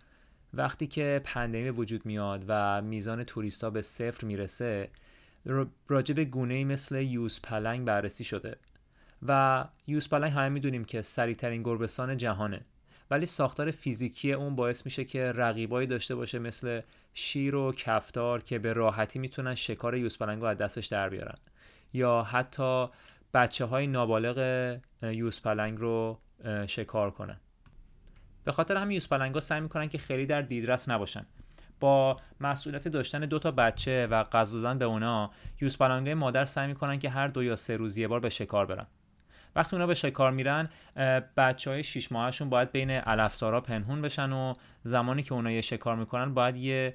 وقتی 0.55 0.87
که 0.87 1.21
پندمی 1.25 1.71
وجود 1.71 2.07
میاد 2.07 2.45
و 2.49 2.83
میزان 2.83 3.25
توریستا 3.25 3.71
به 3.71 3.83
صفر 3.83 4.27
می‌رسه 4.27 4.91
راجب 5.89 6.21
گونه 6.21 6.65
مثل 6.65 6.97
یوز 6.97 7.41
پلنگ 7.43 7.85
بررسی 7.85 8.25
شده. 8.25 8.57
و 9.27 9.65
یوز 9.87 10.09
پلنگ 10.09 10.33
همه 10.33 10.49
می‌دونیم 10.49 10.85
که 10.85 11.03
سریعترین 11.03 11.63
گربه‌سان 11.63 12.17
جهانه. 12.17 12.65
ولی 13.13 13.27
ساختار 13.27 13.71
فیزیکی 13.71 14.33
اون 14.33 14.57
باعث 14.57 14.85
میشه 14.85 15.05
که 15.05 15.33
رقیبایی 15.33 15.87
داشته 15.87 16.15
باشه 16.15 16.39
مثل 16.39 16.81
شیر 17.15 17.55
و 17.55 17.73
کفتار 17.73 18.43
که 18.43 18.59
به 18.59 18.73
راحتی 18.73 19.19
می‌تونن 19.19 19.55
شکار 19.55 19.97
یوز 19.97 20.19
پلنگ 20.19 20.41
رو 20.41 20.47
از 20.47 20.59
دستش 20.59 20.87
در 20.87 21.09
بیارن. 21.09 21.35
یا 21.93 22.23
حتی 22.23 22.89
بچه 23.35 23.65
های 23.65 23.87
نابالغ 23.87 24.39
یوز 25.03 25.43
پلنگ 25.43 25.79
رو 25.79 26.19
شکار 26.67 27.11
کنن. 27.11 27.41
به 28.45 28.53
خاطر 28.53 28.77
همین 28.77 28.95
یوز 28.95 29.09
پلنگ 29.09 29.35
ها 29.35 29.41
سعی 29.41 29.61
می‌کنن 29.61 29.89
که 29.89 29.99
خیلی 29.99 30.27
در 30.27 30.43
دیدرس 30.43 30.89
نباشن. 30.89 31.27
با 31.81 32.21
مسئولیت 32.41 32.89
داشتن 32.89 33.21
دو 33.21 33.39
تا 33.39 33.51
بچه 33.51 34.07
و 34.07 34.23
غذا 34.23 34.61
دادن 34.61 34.79
به 34.79 34.85
اونا 34.85 35.31
یوز 35.61 35.79
پلنگ 35.79 36.11
مادر 36.11 36.45
سعی 36.45 36.67
می‌کنن 36.67 36.99
که 36.99 37.11
هر 37.11 37.29
دو 37.29 37.43
یا 37.43 37.57
سه 37.57 37.77
روز 37.77 37.99
یه 37.99 38.09
بار 38.09 38.21
به 38.21 38.29
شکار 38.29 38.67
برن. 38.67 38.87
وقتی 39.57 39.77
اونا 39.77 39.87
به 39.87 39.95
شکار 39.95 40.31
میرن 40.31 40.69
بچه 41.37 41.71
های 41.71 41.83
شیش 41.83 42.13
ماهشون 42.13 42.51
باید 42.51 42.73
بین 42.73 42.91
علفزارا 42.91 43.61
پنهون 43.61 44.03
بشن 44.03 44.33
و 44.33 44.55
زمانی 44.83 45.23
که 45.23 45.33
اونا 45.33 45.51
یه 45.51 45.61
شکار 45.61 45.97
می‌کنن 45.97 46.35
باید 46.35 46.57
یه 46.57 46.95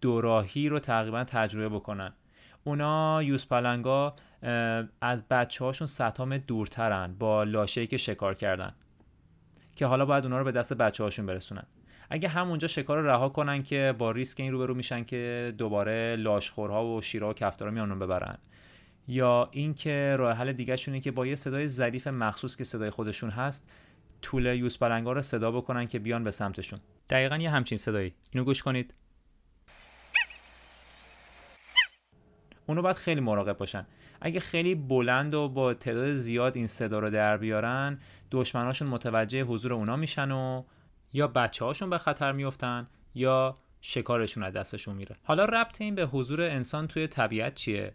دوراهی 0.00 0.68
رو 0.68 0.78
تقریبا 0.78 1.24
تجربه 1.24 1.68
بکنن. 1.68 2.12
اونا 2.64 3.22
یوز 3.22 3.48
پلنگا 3.48 4.14
از 5.00 5.28
بچه 5.28 5.64
هاشون 5.64 5.86
ستام 5.86 6.38
دورترن 6.38 7.14
با 7.18 7.44
لاشه 7.44 7.86
که 7.86 7.96
شکار 7.96 8.34
کردن 8.34 8.74
که 9.76 9.86
حالا 9.86 10.06
باید 10.06 10.24
اونا 10.24 10.38
رو 10.38 10.44
به 10.44 10.52
دست 10.52 10.72
بچه 10.72 11.04
هاشون 11.04 11.26
برسونن. 11.26 11.66
اگه 12.10 12.28
همونجا 12.28 12.68
شکار 12.68 12.98
رو 12.98 13.06
رها 13.06 13.28
کنن 13.28 13.62
که 13.62 13.94
با 13.98 14.10
ریسک 14.10 14.40
این 14.40 14.52
روبرو 14.52 14.74
میشن 14.74 15.04
که 15.04 15.54
دوباره 15.58 16.16
لاشخورها 16.16 16.86
و 16.86 17.02
شیرها 17.02 17.30
و 17.30 17.32
کفتارا 17.32 17.70
میان 17.70 17.98
ببرن. 17.98 18.38
یا 19.08 19.48
اینکه 19.52 20.16
راه 20.18 20.36
حل 20.36 20.52
دیگه 20.52 20.76
شونه 20.76 21.00
که 21.00 21.10
با 21.10 21.26
یه 21.26 21.34
صدای 21.34 21.68
ظریف 21.68 22.06
مخصوص 22.06 22.56
که 22.56 22.64
صدای 22.64 22.90
خودشون 22.90 23.30
هست 23.30 23.70
طول 24.22 24.46
یوز 24.46 24.78
پلنگا 24.78 25.12
رو 25.12 25.22
صدا 25.22 25.50
بکنن 25.50 25.86
که 25.86 25.98
بیان 25.98 26.24
به 26.24 26.30
سمتشون. 26.30 26.80
دقیقا 27.10 27.36
یه 27.36 27.50
همچین 27.50 27.78
صدایی. 27.78 28.14
اینو 28.30 28.44
گوش 28.44 28.62
کنید. 28.62 28.94
اونو 32.66 32.82
باید 32.82 32.96
خیلی 32.96 33.20
مراقب 33.20 33.58
باشن. 33.58 33.86
اگه 34.20 34.40
خیلی 34.40 34.74
بلند 34.74 35.34
و 35.34 35.48
با 35.48 35.74
تعداد 35.74 36.14
زیاد 36.14 36.56
این 36.56 36.66
صدا 36.66 36.98
رو 36.98 37.10
در 37.10 37.36
بیارن 37.36 37.98
دشمناشون 38.30 38.88
متوجه 38.88 39.42
حضور 39.42 39.72
اونا 39.72 39.96
میشن 39.96 40.30
و 40.30 40.62
یا 41.12 41.28
بچه 41.28 41.64
هاشون 41.64 41.90
به 41.90 41.98
خطر 41.98 42.32
میفتن 42.32 42.86
یا 43.14 43.58
شکارشون 43.80 44.42
از 44.42 44.52
دستشون 44.52 44.96
میره. 44.96 45.16
حالا 45.22 45.44
ربط 45.44 45.80
این 45.80 45.94
به 45.94 46.06
حضور 46.06 46.42
انسان 46.42 46.86
توی 46.86 47.06
طبیعت 47.06 47.54
چیه؟ 47.54 47.92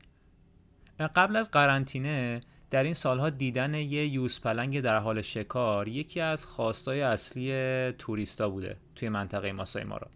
قبل 1.07 1.35
از 1.35 1.51
قرنطینه 1.51 2.41
در 2.71 2.83
این 2.83 2.93
سالها 2.93 3.29
دیدن 3.29 3.73
یه 3.73 4.07
یوز 4.07 4.41
پلنگ 4.41 4.81
در 4.81 4.97
حال 4.97 5.21
شکار 5.21 5.87
یکی 5.87 6.21
از 6.21 6.45
خواستای 6.45 7.01
اصلی 7.01 7.51
توریستا 7.91 8.49
بوده 8.49 8.77
توی 8.95 9.09
منطقه 9.09 9.51
ماسای 9.51 9.83
مارا 9.83 10.07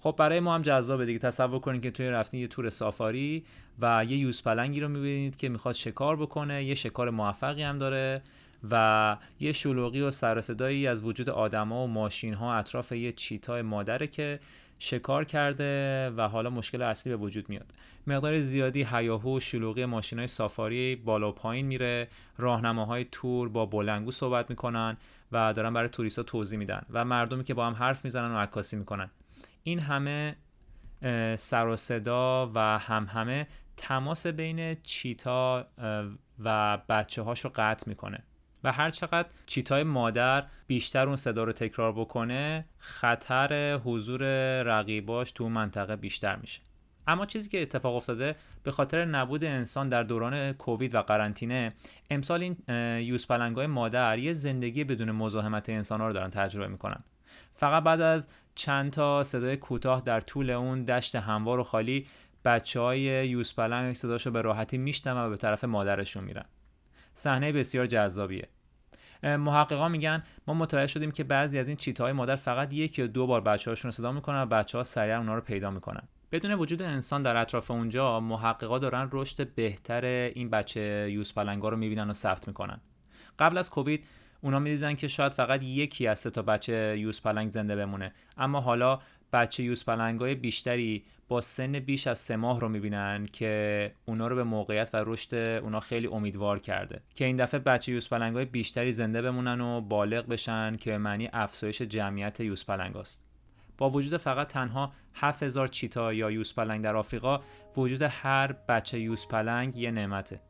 خب 0.00 0.14
برای 0.18 0.40
ما 0.40 0.54
هم 0.54 0.62
جذابه 0.62 1.06
دیگه. 1.06 1.18
تصور 1.18 1.58
کنید 1.58 1.82
که 1.82 1.90
توی 1.90 2.08
رفتین 2.08 2.40
یه 2.40 2.48
تور 2.48 2.70
سافاری 2.70 3.44
و 3.78 4.04
یه 4.08 4.16
یوز 4.16 4.42
پلنگی 4.42 4.80
رو 4.80 4.88
می‌بینید 4.88 5.36
که 5.36 5.48
می‌خواد 5.48 5.74
شکار 5.74 6.16
بکنه. 6.16 6.64
یه 6.64 6.74
شکار 6.74 7.10
موفقی 7.10 7.62
هم 7.62 7.78
داره 7.78 8.22
و 8.70 9.16
یه 9.40 9.52
شلوغی 9.52 10.00
و 10.00 10.10
سر 10.10 10.38
از 10.88 11.04
وجود 11.04 11.30
آدما 11.30 11.84
و 11.84 11.88
ماشین 11.88 12.34
ها 12.34 12.54
اطراف 12.54 12.92
یه 12.92 13.12
چیتای 13.12 13.62
مادره 13.62 14.06
که 14.06 14.40
شکار 14.78 15.24
کرده 15.24 16.10
و 16.10 16.28
حالا 16.28 16.50
مشکل 16.50 16.82
اصلی 16.82 17.12
به 17.12 17.16
وجود 17.16 17.48
میاد. 17.48 17.74
مقدار 18.06 18.40
زیادی 18.40 18.86
هیاهو 18.90 19.36
و 19.36 19.40
شلوغی 19.40 19.84
ماشین 19.84 20.18
های 20.18 20.28
سافاری 20.28 20.96
بالا 20.96 21.28
و 21.28 21.32
پایین 21.32 21.66
میره. 21.66 22.08
راهنماهای 22.38 23.06
تور 23.12 23.48
با 23.48 23.66
بلنگو 23.66 24.10
صحبت 24.10 24.50
می‌کنن 24.50 24.96
و 25.32 25.52
دارن 25.52 25.72
برای 25.72 25.88
توریستا 25.88 26.22
توضیح 26.22 26.58
میدن 26.58 26.82
و 26.90 27.04
مردمی 27.04 27.44
که 27.44 27.54
با 27.54 27.66
هم 27.66 27.72
حرف 27.72 28.04
می‌زنن 28.04 28.34
و 28.34 28.38
عکاسی 28.38 28.76
می‌کنن. 28.76 29.10
این 29.62 29.78
همه 29.78 30.36
سر 31.36 31.66
و 31.66 31.76
صدا 31.76 32.50
و 32.54 32.78
هم 32.78 33.04
همه 33.04 33.46
تماس 33.76 34.26
بین 34.26 34.76
چیتا 34.82 35.66
و 36.44 36.78
بچه 36.88 37.22
هاش 37.22 37.40
رو 37.40 37.50
قطع 37.54 37.88
می‌کنه. 37.88 38.22
و 38.66 38.72
هر 38.72 38.90
چقدر 38.90 39.28
چیتای 39.46 39.82
مادر 39.82 40.44
بیشتر 40.66 41.06
اون 41.06 41.16
صدا 41.16 41.44
رو 41.44 41.52
تکرار 41.52 41.92
بکنه 41.92 42.64
خطر 42.78 43.74
حضور 43.74 44.22
رقیباش 44.62 45.32
تو 45.32 45.48
منطقه 45.48 45.96
بیشتر 45.96 46.36
میشه. 46.36 46.60
اما 47.06 47.26
چیزی 47.26 47.48
که 47.48 47.62
اتفاق 47.62 47.94
افتاده 47.94 48.36
به 48.62 48.70
خاطر 48.70 49.04
نبود 49.04 49.44
انسان 49.44 49.88
در 49.88 50.02
دوران 50.02 50.52
کووید 50.52 50.94
و 50.94 51.02
قرنطینه 51.02 51.72
امسال 52.10 52.42
این 52.42 52.56
یوز 53.00 53.26
پلنگای 53.26 53.66
مادر 53.66 54.18
یه 54.18 54.32
زندگی 54.32 54.84
بدون 54.84 55.10
مزاحمت 55.10 55.68
انسان 55.68 56.00
ها 56.00 56.06
رو 56.06 56.12
دارن 56.12 56.30
تجربه 56.30 56.66
می‌کنن. 56.66 57.04
فقط 57.54 57.82
بعد 57.82 58.00
از 58.00 58.28
چند 58.54 58.92
تا 58.92 59.22
صدای 59.22 59.56
کوتاه 59.56 60.00
در 60.00 60.20
طول 60.20 60.50
اون 60.50 60.84
دشت 60.84 61.16
هموار 61.16 61.60
و 61.60 61.64
خالی 61.64 62.06
بچه 62.44 62.80
های 62.80 63.28
یوز 63.28 63.54
پلنگ 63.54 63.94
صداشو 63.94 64.30
به 64.30 64.42
راحتی 64.42 64.78
میشنن 64.78 65.16
و 65.16 65.30
به 65.30 65.36
طرف 65.36 65.64
مادرشون 65.64 66.24
میرن. 66.24 66.44
صحنه 67.14 67.52
بسیار 67.52 67.86
جذابیه. 67.86 68.48
محققا 69.22 69.88
میگن 69.88 70.22
ما 70.46 70.54
متوجه 70.54 70.86
شدیم 70.86 71.10
که 71.10 71.24
بعضی 71.24 71.58
از 71.58 71.68
این 71.68 71.76
چیتای 71.76 72.12
مادر 72.12 72.36
فقط 72.36 72.72
یک 72.72 72.98
یا 72.98 73.06
دو 73.06 73.26
بار 73.26 73.40
بچه 73.40 73.70
هاشون 73.70 73.88
رو 73.88 73.92
صدا 73.92 74.12
می‌کنن 74.12 74.42
و 74.42 74.46
بچه 74.46 74.78
ها 74.78 74.84
سریع 74.84 75.16
اونا 75.16 75.34
رو 75.34 75.40
پیدا 75.40 75.70
می‌کنن. 75.70 76.02
بدون 76.32 76.52
وجود 76.52 76.82
انسان 76.82 77.22
در 77.22 77.36
اطراف 77.36 77.70
اونجا 77.70 78.20
محققا 78.20 78.78
دارن 78.78 79.08
رشد 79.12 79.54
بهتر 79.54 80.04
این 80.04 80.50
بچه 80.50 81.10
یوز 81.10 81.34
پلنگا 81.34 81.68
رو 81.68 81.76
می‌بینن 81.76 82.10
و 82.10 82.12
ثبت 82.12 82.48
می‌کنن. 82.48 82.80
قبل 83.38 83.58
از 83.58 83.70
کووید 83.70 84.04
اونا 84.40 84.58
می‌دیدن 84.58 84.94
که 84.94 85.08
شاید 85.08 85.34
فقط 85.34 85.62
یکی 85.62 86.06
از 86.06 86.18
سه 86.18 86.30
تا 86.30 86.42
بچه 86.42 86.98
یوز 86.98 87.22
پلنگ 87.22 87.50
زنده 87.50 87.76
بمونه. 87.76 88.12
اما 88.36 88.60
حالا 88.60 88.98
بچه 89.32 89.62
یوز 89.62 89.84
پلنگای 89.84 90.34
بیشتری 90.34 91.04
با 91.28 91.40
سن 91.40 91.78
بیش 91.78 92.06
از 92.06 92.18
سه 92.18 92.36
ماه 92.36 92.60
رو 92.60 92.68
می‌بینن 92.68 93.26
که 93.32 93.92
اونا 94.06 94.26
رو 94.26 94.36
به 94.36 94.44
موقعیت 94.44 94.90
و 94.94 95.02
رشد 95.06 95.34
اونا 95.34 95.80
خیلی 95.80 96.06
امیدوار 96.06 96.58
کرده. 96.58 97.02
که 97.14 97.24
این 97.24 97.36
دفعه 97.36 97.60
بچه 97.60 97.92
یوز 97.92 98.08
پلنگای 98.08 98.44
بیشتری 98.44 98.92
زنده 98.92 99.22
بمونن 99.22 99.60
و 99.60 99.80
بالغ 99.80 100.26
بشن 100.26 100.76
که 100.76 100.98
معنی 100.98 101.28
افزایش 101.32 101.82
جمعیت 101.82 102.40
یوز 102.40 102.66
پلنگاست 102.66 103.22
با 103.78 103.90
وجود 103.90 104.16
فقط 104.16 104.48
تنها 104.48 104.92
7000 105.14 105.68
چیتا 105.68 106.12
یا 106.12 106.30
یوز 106.30 106.54
پلنگ 106.54 106.84
در 106.84 106.96
آفریقا 106.96 107.40
وجود 107.76 108.02
هر 108.02 108.52
بچه 108.52 109.00
یوز 109.00 109.28
پلنگ 109.28 109.76
یه 109.76 109.90
نعمته. 109.90 110.40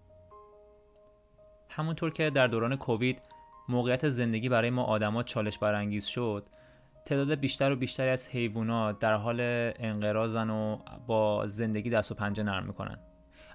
همونطور 1.68 2.10
که 2.12 2.30
در 2.30 2.46
دوران 2.46 2.76
کووید 2.76 3.22
موقعیت 3.68 4.08
زندگی 4.08 4.48
برای 4.48 4.70
ما 4.70 4.82
آدما 4.82 5.22
چالش 5.22 5.58
برانگیز 5.58 6.04
شد 6.04 6.46
تعداد 7.06 7.34
بیشتر 7.34 7.72
و 7.72 7.76
بیشتری 7.76 8.08
از 8.08 8.28
حیوانات 8.28 8.98
در 8.98 9.14
حال 9.14 9.40
انقراضن 9.40 10.50
و 10.50 10.78
با 11.06 11.46
زندگی 11.46 11.90
دست 11.90 12.12
و 12.12 12.14
پنجه 12.14 12.42
نرم 12.42 12.66
می‌کنن. 12.66 12.98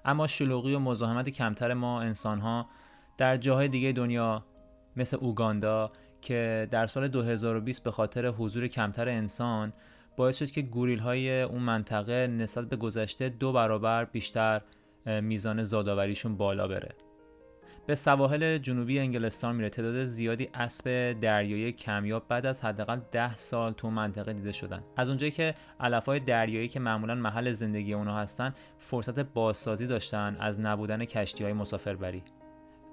اما 0.06 0.28
شلوغی 0.28 0.74
و 0.74 0.80
مزاحمت 0.80 1.30
کمتر 1.30 1.74
ما 1.74 2.02
انسانها 2.02 2.70
در 3.18 3.38
جاهای 3.38 3.68
دیگه 3.68 3.92
دنیا 3.92 4.46
مثل 4.96 5.18
اوگاندا 5.22 5.92
که 6.22 6.68
در 6.72 6.88
سال 6.88 7.08
2020 7.08 7.84
به 7.84 7.92
خاطر 7.92 8.28
حضور 8.28 8.68
کمتر 8.68 9.10
انسان 9.10 9.74
باعث 10.18 10.40
شد 10.40 10.52
که 10.52 10.62
گوریل 10.62 11.00
های 11.00 11.42
اون 11.42 11.62
منطقه 11.62 12.28
نسبت 12.28 12.70
به 12.70 12.76
گذشته 12.76 13.30
دو 13.30 13.52
برابر 13.52 14.06
بیشتر 14.06 14.62
میزان 15.06 15.64
زادآوریشون 15.64 16.38
بالا 16.38 16.68
بره. 16.68 16.90
به 17.88 17.96
سواحل 17.96 18.58
جنوبی 18.58 19.00
انگلستان 19.00 19.56
میره. 19.56 19.70
تعداد 19.70 20.06
زیادی 20.06 20.50
اسب 20.54 21.16
دریایی 21.22 21.72
کمیاب 21.72 22.28
بعد 22.28 22.46
از 22.46 22.66
حداقل 22.66 23.00
ده 23.12 23.36
سال 23.36 23.72
تو 23.72 23.90
منطقه 23.90 24.34
دیده 24.34 24.52
شدن. 24.52 24.84
از 24.98 25.10
اونجایی 25.10 25.32
که 25.32 25.56
علفهای 25.80 26.20
دریایی 26.20 26.68
که 26.68 26.80
معمولا 26.80 27.16
محل 27.16 27.52
زندگی 27.52 27.94
اونها 27.94 28.20
هستن 28.20 28.54
فرصت 28.80 29.20
بازسازی 29.20 29.88
داشتن 29.88 30.38
از 30.40 30.60
نبودن 30.60 31.06
کشتی 31.06 31.44
های 31.44 31.54
مسافربری. 31.54 32.24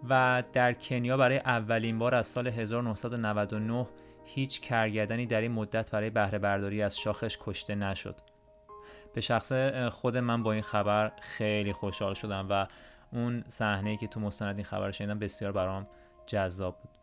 و 0.09 0.43
در 0.53 0.73
کنیا 0.73 1.17
برای 1.17 1.39
اولین 1.39 1.99
بار 1.99 2.15
از 2.15 2.27
سال 2.27 2.47
1999 2.47 3.87
هیچ 4.25 4.61
کرگدنی 4.61 5.27
در 5.27 5.41
این 5.41 5.53
مدت 5.53 5.91
برای 5.91 6.11
بهره 6.11 6.39
برداری 6.39 6.83
از 6.83 6.99
شاخش 6.99 7.39
کشته 7.41 7.75
نشد. 7.75 8.17
به 9.15 9.21
شخص 9.21 9.53
خود 9.91 10.17
من 10.17 10.43
با 10.43 10.53
این 10.53 10.63
خبر 10.63 11.13
خیلی 11.21 11.73
خوشحال 11.73 12.15
شدم 12.15 12.47
و 12.51 12.67
اون 13.13 13.45
صحنه 13.49 13.97
که 13.97 14.07
تو 14.07 14.21
مستند 14.21 14.57
این 14.57 14.65
خبر 14.65 14.91
شنیدم 14.91 15.19
بسیار 15.19 15.53
برام 15.53 15.87
جذاب 16.27 16.79
بود. 16.79 16.99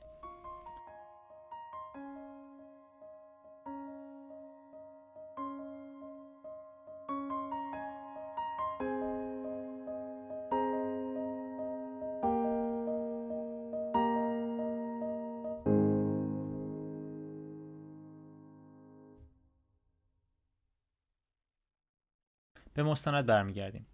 به 22.74 22.84
مستند 22.84 23.26
برمیگردیم. 23.26 23.86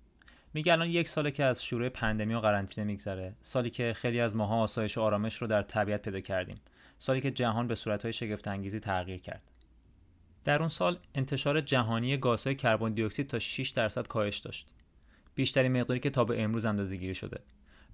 میگه 0.54 0.72
الان 0.72 0.90
یک 0.90 1.10
ساله 1.10 1.32
که 1.32 1.44
از 1.44 1.64
شروع 1.64 1.90
پندمی 1.90 2.34
و 2.34 2.40
قرنطینه 2.40 2.88
میگذره. 2.88 3.36
سالی 3.42 3.70
که 3.70 3.94
خیلی 3.94 4.20
از 4.20 4.36
ماها 4.36 4.56
آسایش 4.56 4.98
و 4.98 5.02
آرامش 5.02 5.36
رو 5.36 5.48
در 5.48 5.62
طبیعت 5.62 6.02
پیدا 6.02 6.20
کردیم. 6.20 6.62
سالی 6.98 7.22
که 7.22 7.32
جهان 7.32 7.68
به 7.68 7.76
صورتهای 7.76 8.14
شگفت 8.14 8.48
انگیزی 8.48 8.80
تغییر 8.80 9.22
کرد. 9.22 9.42
در 10.44 10.60
اون 10.60 10.68
سال 10.68 10.98
انتشار 11.16 11.62
جهانی 11.62 12.18
گازهای 12.18 12.56
کربن 12.56 12.94
دی 12.94 13.04
اکسید 13.04 13.28
تا 13.28 13.40
6 13.40 13.70
درصد 13.70 14.08
کاهش 14.08 14.38
داشت. 14.38 14.68
بیشترین 15.36 15.80
مقداری 15.80 16.00
که 16.00 16.10
تا 16.10 16.24
به 16.24 16.44
امروز 16.44 16.66
اندازه‌گیری 16.66 17.16
شده. 17.16 17.40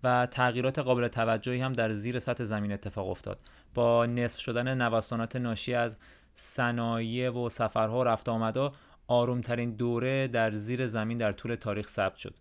و 0.04 0.26
تغییرات 0.26 0.80
قابل 0.80 1.08
توجهی 1.08 1.62
هم 1.62 1.74
در 1.74 1.94
زیر 1.94 2.20
سطح 2.20 2.44
زمین 2.44 2.72
اتفاق 2.72 3.10
افتاد. 3.10 3.40
با 3.74 4.06
نصف 4.06 4.40
شدن 4.40 4.82
نوسانات 4.82 5.36
ناشی 5.36 5.74
از 5.74 5.98
صنایع 6.34 7.30
و 7.30 7.50
سفرها 7.50 8.00
و 8.00 8.04
رفت 8.04 8.30
آمدا 8.30 8.74
آرومترین 9.08 9.72
دوره 9.72 10.28
در 10.28 10.52
زیر 10.52 10.88
زمین 10.88 11.18
در 11.18 11.32
طول 11.32 11.56
تاریخ 11.56 11.88
ثبت 11.88 12.16
شد. 12.16 12.36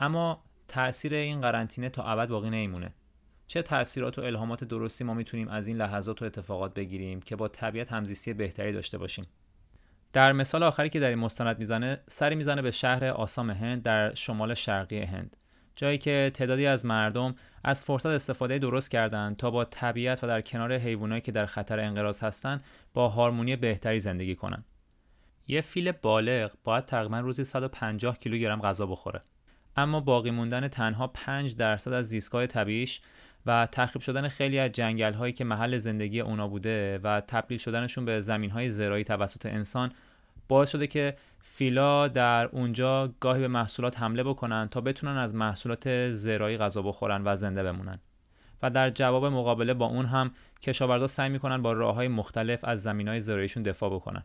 اما 0.00 0.44
تاثیر 0.68 1.14
این 1.14 1.40
قرنطینه 1.40 1.88
تا 1.88 2.02
ابد 2.02 2.28
باقی 2.28 2.50
نمیمونه 2.50 2.94
چه 3.46 3.62
تاثیرات 3.62 4.18
و 4.18 4.22
الهامات 4.22 4.64
درستی 4.64 5.04
ما 5.04 5.14
می‌تونیم 5.14 5.48
از 5.48 5.66
این 5.66 5.76
لحظات 5.76 6.22
و 6.22 6.24
اتفاقات 6.24 6.74
بگیریم 6.74 7.20
که 7.20 7.36
با 7.36 7.48
طبیعت 7.48 7.92
همزیستی 7.92 8.32
بهتری 8.32 8.72
داشته 8.72 8.98
باشیم 8.98 9.26
در 10.12 10.32
مثال 10.32 10.62
آخری 10.62 10.88
که 10.88 11.00
در 11.00 11.08
این 11.08 11.18
مستند 11.18 11.58
می‌زنه 11.58 12.00
سری 12.06 12.34
می‌زنه 12.34 12.62
به 12.62 12.70
شهر 12.70 13.04
آسام 13.04 13.50
هند 13.50 13.82
در 13.82 14.14
شمال 14.14 14.54
شرقی 14.54 15.00
هند 15.00 15.36
جایی 15.76 15.98
که 15.98 16.30
تعدادی 16.34 16.66
از 16.66 16.86
مردم 16.86 17.34
از 17.64 17.82
فرصت 17.82 18.06
استفاده 18.06 18.58
درست 18.58 18.90
کردند 18.90 19.36
تا 19.36 19.50
با 19.50 19.64
طبیعت 19.64 20.24
و 20.24 20.26
در 20.26 20.40
کنار 20.40 20.72
حیوانایی 20.72 21.20
که 21.20 21.32
در 21.32 21.46
خطر 21.46 21.80
انقراض 21.80 22.22
هستند 22.22 22.64
با 22.94 23.08
هارمونی 23.08 23.56
بهتری 23.56 24.00
زندگی 24.00 24.34
کنند. 24.34 24.64
یه 25.48 25.60
فیل 25.60 25.92
بالغ 25.92 26.52
باید 26.64 26.84
تقریبا 26.84 27.20
روزی 27.20 27.44
150 27.44 28.18
کیلوگرم 28.18 28.60
غذا 28.60 28.86
بخوره. 28.86 29.20
اما 29.76 30.00
باقی 30.00 30.30
موندن 30.30 30.68
تنها 30.68 31.06
5 31.06 31.56
درصد 31.56 31.92
از 31.92 32.08
زیستگاه 32.08 32.46
طبیعیش 32.46 33.00
و 33.46 33.68
تخریب 33.72 34.02
شدن 34.02 34.28
خیلی 34.28 34.58
از 34.58 34.72
جنگل 34.72 35.12
هایی 35.12 35.32
که 35.32 35.44
محل 35.44 35.78
زندگی 35.78 36.20
اونا 36.20 36.48
بوده 36.48 36.98
و 36.98 37.20
تبدیل 37.20 37.58
شدنشون 37.58 38.04
به 38.04 38.20
زمین 38.20 38.50
های 38.50 38.70
زراعی 38.70 39.04
توسط 39.04 39.46
انسان 39.46 39.92
باعث 40.48 40.70
شده 40.70 40.86
که 40.86 41.16
فیلا 41.42 42.08
در 42.08 42.46
اونجا 42.46 43.14
گاهی 43.20 43.40
به 43.40 43.48
محصولات 43.48 43.98
حمله 43.98 44.22
بکنن 44.22 44.68
تا 44.70 44.80
بتونن 44.80 45.16
از 45.16 45.34
محصولات 45.34 46.10
زراعی 46.10 46.56
غذا 46.56 46.82
بخورن 46.82 47.22
و 47.24 47.36
زنده 47.36 47.62
بمونن. 47.62 47.98
و 48.62 48.70
در 48.70 48.90
جواب 48.90 49.24
مقابله 49.24 49.74
با 49.74 49.86
اون 49.86 50.06
هم 50.06 50.30
کشاورزا 50.62 51.06
سعی 51.06 51.28
می‌کنن 51.28 51.62
با 51.62 51.72
راه 51.72 51.94
های 51.94 52.08
مختلف 52.08 52.64
از 52.64 52.82
زمین 52.82 53.08
های 53.08 53.20
زراعیشون 53.20 53.62
دفاع 53.62 53.90
بکنن. 53.90 54.22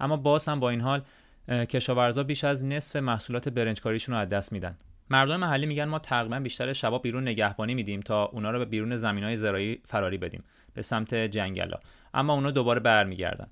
اما 0.00 0.16
باز 0.16 0.48
هم 0.48 0.60
با 0.60 0.70
این 0.70 0.80
حال 0.80 1.02
کشاورزا 1.48 2.22
بیش 2.22 2.44
از 2.44 2.64
نصف 2.64 2.96
محصولات 2.96 3.48
برنجکاریشون 3.48 4.14
رو 4.14 4.20
از 4.20 4.28
دست 4.28 4.52
میدن. 4.52 4.76
مردم 5.10 5.36
محلی 5.36 5.66
میگن 5.66 5.84
ما 5.84 5.98
تقریبا 5.98 6.40
بیشتر 6.40 6.72
شبا 6.72 6.98
بیرون 6.98 7.22
نگهبانی 7.22 7.74
میدیم 7.74 8.00
تا 8.00 8.24
اونا 8.24 8.50
رو 8.50 8.58
به 8.58 8.64
بیرون 8.64 8.96
زمین 8.96 9.24
های 9.24 9.36
زراعی 9.36 9.80
فراری 9.84 10.18
بدیم 10.18 10.44
به 10.74 10.82
سمت 10.82 11.14
جنگلا. 11.14 11.78
اما 12.14 12.34
اونا 12.34 12.50
دوباره 12.50 12.80
برمیگردن. 12.80 13.46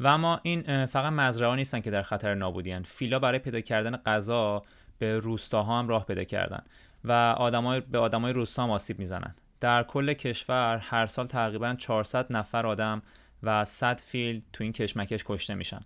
و 0.00 0.06
اما 0.06 0.40
این 0.42 0.86
فقط 0.86 1.12
مزرعه 1.12 1.56
نیستن 1.56 1.80
که 1.80 1.90
در 1.90 2.02
خطر 2.02 2.34
نابودی 2.34 2.78
فیلا 2.82 3.18
برای 3.18 3.38
پیدا 3.38 3.60
کردن 3.60 3.96
غذا 3.96 4.62
به 4.98 5.18
روستاها 5.18 5.78
هم 5.78 5.88
راه 5.88 6.06
پیدا 6.06 6.24
کردن 6.24 6.62
و 7.04 7.12
آدمای 7.12 7.80
به 7.80 7.98
آدمای 7.98 8.32
روستا 8.32 8.62
هم 8.62 8.70
آسیب 8.70 8.98
می‌زنن. 8.98 9.34
در 9.60 9.82
کل 9.82 10.12
کشور 10.12 10.78
هر 10.78 11.06
سال 11.06 11.26
تقریبا 11.26 11.74
400 11.74 12.36
نفر 12.36 12.66
آدم 12.66 13.02
و 13.42 13.64
100 13.64 14.00
فیل 14.00 14.42
تو 14.52 14.64
این 14.64 14.72
کشمکش 14.72 15.24
کشته 15.26 15.54
میشن. 15.54 15.80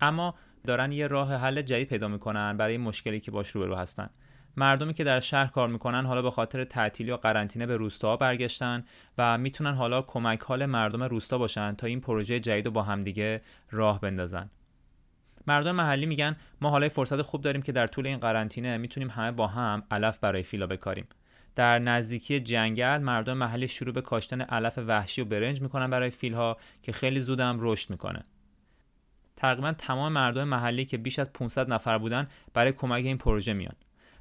اما 0.00 0.34
دارن 0.66 0.92
یه 0.92 1.06
راه 1.06 1.34
حل 1.34 1.62
جدید 1.62 1.88
پیدا 1.88 2.08
می‌کنن 2.08 2.56
برای 2.56 2.78
مشکلی 2.78 3.20
که 3.20 3.30
باش 3.30 3.50
روبرو 3.50 3.74
هستن. 3.76 4.10
مردمی 4.56 4.94
که 4.94 5.04
در 5.04 5.20
شهر 5.20 5.46
کار 5.46 5.68
می‌کنن 5.68 6.06
حالا 6.06 6.22
به 6.22 6.30
خاطر 6.30 6.64
تعطیلی 6.64 7.10
و 7.10 7.16
قرنطینه 7.16 7.66
به 7.66 7.76
روستا 7.76 8.16
برگشتن 8.16 8.84
و 9.18 9.38
می‌تونن 9.38 9.74
حالا 9.74 10.02
کمک 10.02 10.40
حال 10.42 10.66
مردم 10.66 11.02
روستا 11.02 11.38
باشن 11.38 11.74
تا 11.74 11.86
این 11.86 12.00
پروژه 12.00 12.40
جدید 12.40 12.66
رو 12.66 12.70
با 12.70 12.82
همدیگه 12.82 13.42
راه 13.70 14.00
بندازن. 14.00 14.50
مردم 15.46 15.72
محلی 15.72 16.06
میگن 16.06 16.36
ما 16.60 16.70
حالا 16.70 16.88
فرصت 16.88 17.22
خوب 17.22 17.42
داریم 17.42 17.62
که 17.62 17.72
در 17.72 17.86
طول 17.86 18.06
این 18.06 18.18
قرنطینه 18.18 18.76
می‌تونیم 18.76 19.10
همه 19.10 19.32
با 19.32 19.46
هم 19.46 19.82
علف 19.90 20.18
برای 20.18 20.42
فیلا 20.42 20.66
بکاریم. 20.66 21.06
در 21.54 21.78
نزدیکی 21.78 22.40
جنگل 22.40 22.98
مردم 22.98 23.36
محلی 23.36 23.68
شروع 23.68 23.94
به 23.94 24.00
کاشتن 24.00 24.40
علف 24.40 24.78
وحشی 24.78 25.22
و 25.22 25.24
برنج 25.24 25.62
می‌کنن 25.62 25.90
برای 25.90 26.10
فیلها 26.10 26.56
که 26.82 26.92
خیلی 26.92 27.20
زودم 27.20 27.58
رشد 27.60 27.90
می‌کنه. 27.90 28.24
تقریبا 29.36 29.72
تمام 29.72 30.12
مردم 30.12 30.44
محلی 30.44 30.84
که 30.84 30.98
بیش 30.98 31.18
از 31.18 31.32
500 31.32 31.72
نفر 31.72 31.98
بودن 31.98 32.28
برای 32.54 32.72
کمک 32.72 33.04
این 33.04 33.18
پروژه 33.18 33.52
میان. 33.52 33.74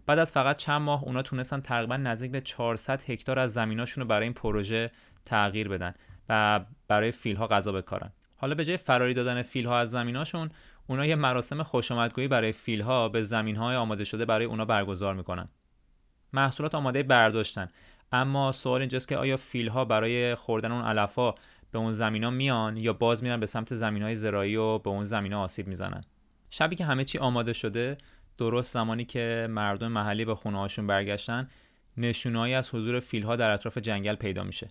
بعد 0.06 0.20
از 0.20 0.32
فقط 0.32 0.58
چند 0.58 0.82
ماه 0.82 1.04
اونا 1.04 1.22
تونستن 1.22 1.60
تقریبا 1.60 1.98
نزدیک 1.98 2.32
به 2.32 2.42
400 2.42 3.10
هکتار 3.10 3.40
از 3.40 3.54
زمیناشون 3.54 4.02
رو 4.02 4.08
برای 4.08 4.24
این 4.24 4.34
پروژه 4.34 4.92
تغییر 5.26 5.70
بدن 5.70 5.94
و 6.30 6.66
برای 6.88 7.12
فیلها 7.12 7.48
غذا 7.48 7.72
بکارن. 7.72 8.12
حالا 8.38 8.56
به 8.56 8.66
جای 8.66 8.78
فراری 8.78 9.14
دادن 9.14 9.42
فیلها 9.42 9.80
از 9.80 9.92
زمیناشون 9.92 10.50
اونا 10.88 11.06
یه 11.06 11.16
مراسم 11.16 11.64
خوشامدگویی 11.64 12.28
برای 12.28 12.52
فیلها 12.52 13.10
به 13.10 13.22
زمینهای 13.22 13.76
آماده 13.76 14.04
شده 14.04 14.26
برای 14.26 14.46
اونا 14.46 14.66
برگزار 14.66 15.14
می‌کنن. 15.14 15.48
محصولات 16.34 16.76
آماده 16.76 17.04
برداشتن. 17.04 17.70
اما 18.12 18.52
سوال 18.52 18.80
اینجاست 18.80 19.08
که 19.08 19.18
آیا 19.18 19.38
فیلها 19.38 19.86
برای 19.86 20.36
خوردن 20.36 20.72
اون 20.72 20.86
علفا 20.86 21.34
به 21.72 21.80
اون 21.80 21.94
زمینا 21.94 22.30
میان 22.30 22.78
یا 22.78 22.94
باز 22.94 23.24
میرن 23.24 23.40
به 23.40 23.46
سمت 23.46 23.74
زمینهای 23.74 24.16
زراعی 24.16 24.56
و 24.56 24.78
به 24.80 24.90
اون 24.90 25.04
زمینا 25.04 25.42
آسیب 25.42 25.68
می‌زنن. 25.68 26.04
شبی 26.50 26.76
که 26.76 26.86
همه 26.86 27.04
چی 27.04 27.18
آماده 27.18 27.54
شده 27.54 27.98
درست 28.38 28.74
زمانی 28.74 29.06
که 29.06 29.48
مردم 29.50 29.88
محلی 29.88 30.26
به 30.26 30.36
خونه 30.36 30.58
هاشون 30.58 30.88
برگشتن 30.88 31.50
نشونهایی 31.98 32.54
از 32.54 32.76
حضور 32.76 33.00
فیلها 33.00 33.36
در 33.36 33.50
اطراف 33.50 33.78
جنگل 33.78 34.16
پیدا 34.16 34.44
میشه. 34.44 34.70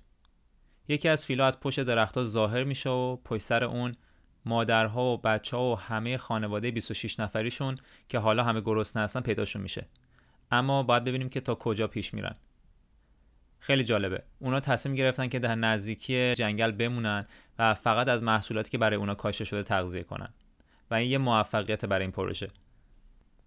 یکی 0.89 1.09
از 1.09 1.27
فیلها 1.27 1.47
از 1.47 1.61
پشت 1.61 1.81
درختها 1.81 2.25
ظاهر 2.25 2.65
میشه 2.65 2.91
و 2.91 3.17
پشت 3.17 3.43
سر 3.43 3.65
اون 3.65 3.97
مادرها 4.45 5.05
و 5.05 5.17
بچه 5.17 5.57
ها 5.57 5.73
و 5.73 5.79
همه 5.79 6.17
خانواده 6.17 6.71
26 6.71 7.21
نفریشون 7.21 7.77
که 8.09 8.19
حالا 8.19 8.45
همه 8.45 8.61
گرسنه 8.61 9.03
هستن 9.03 9.21
پیداشون 9.21 9.63
میشه. 9.63 9.87
اما 10.51 10.83
باید 10.83 11.05
ببینیم 11.05 11.29
که 11.29 11.41
تا 11.41 11.55
کجا 11.55 11.87
پیش 11.87 12.15
میرن. 12.15 12.35
خیلی 13.67 13.85
جالبه. 13.85 14.23
اونا 14.39 14.61
تصمیم 14.61 14.95
گرفتن 14.95 15.29
که 15.29 15.39
در 15.39 15.55
نزدیکی 15.55 16.35
جنگل 16.35 16.71
بمونن 16.71 17.27
و 17.59 17.75
فقط 17.75 18.09
از 18.09 18.23
محصولاتی 18.23 18.71
که 18.71 18.79
برای 18.79 18.97
اونا 18.97 19.15
کاشته 19.15 19.45
شده 19.45 19.63
تغذیه 19.63 20.03
کنن. 20.03 20.29
و 20.91 20.95
این 20.95 21.11
یه 21.11 21.19
موفقیت 21.19 21.85
برای 21.85 22.03
این 22.03 22.13
پروژه. 22.13 22.51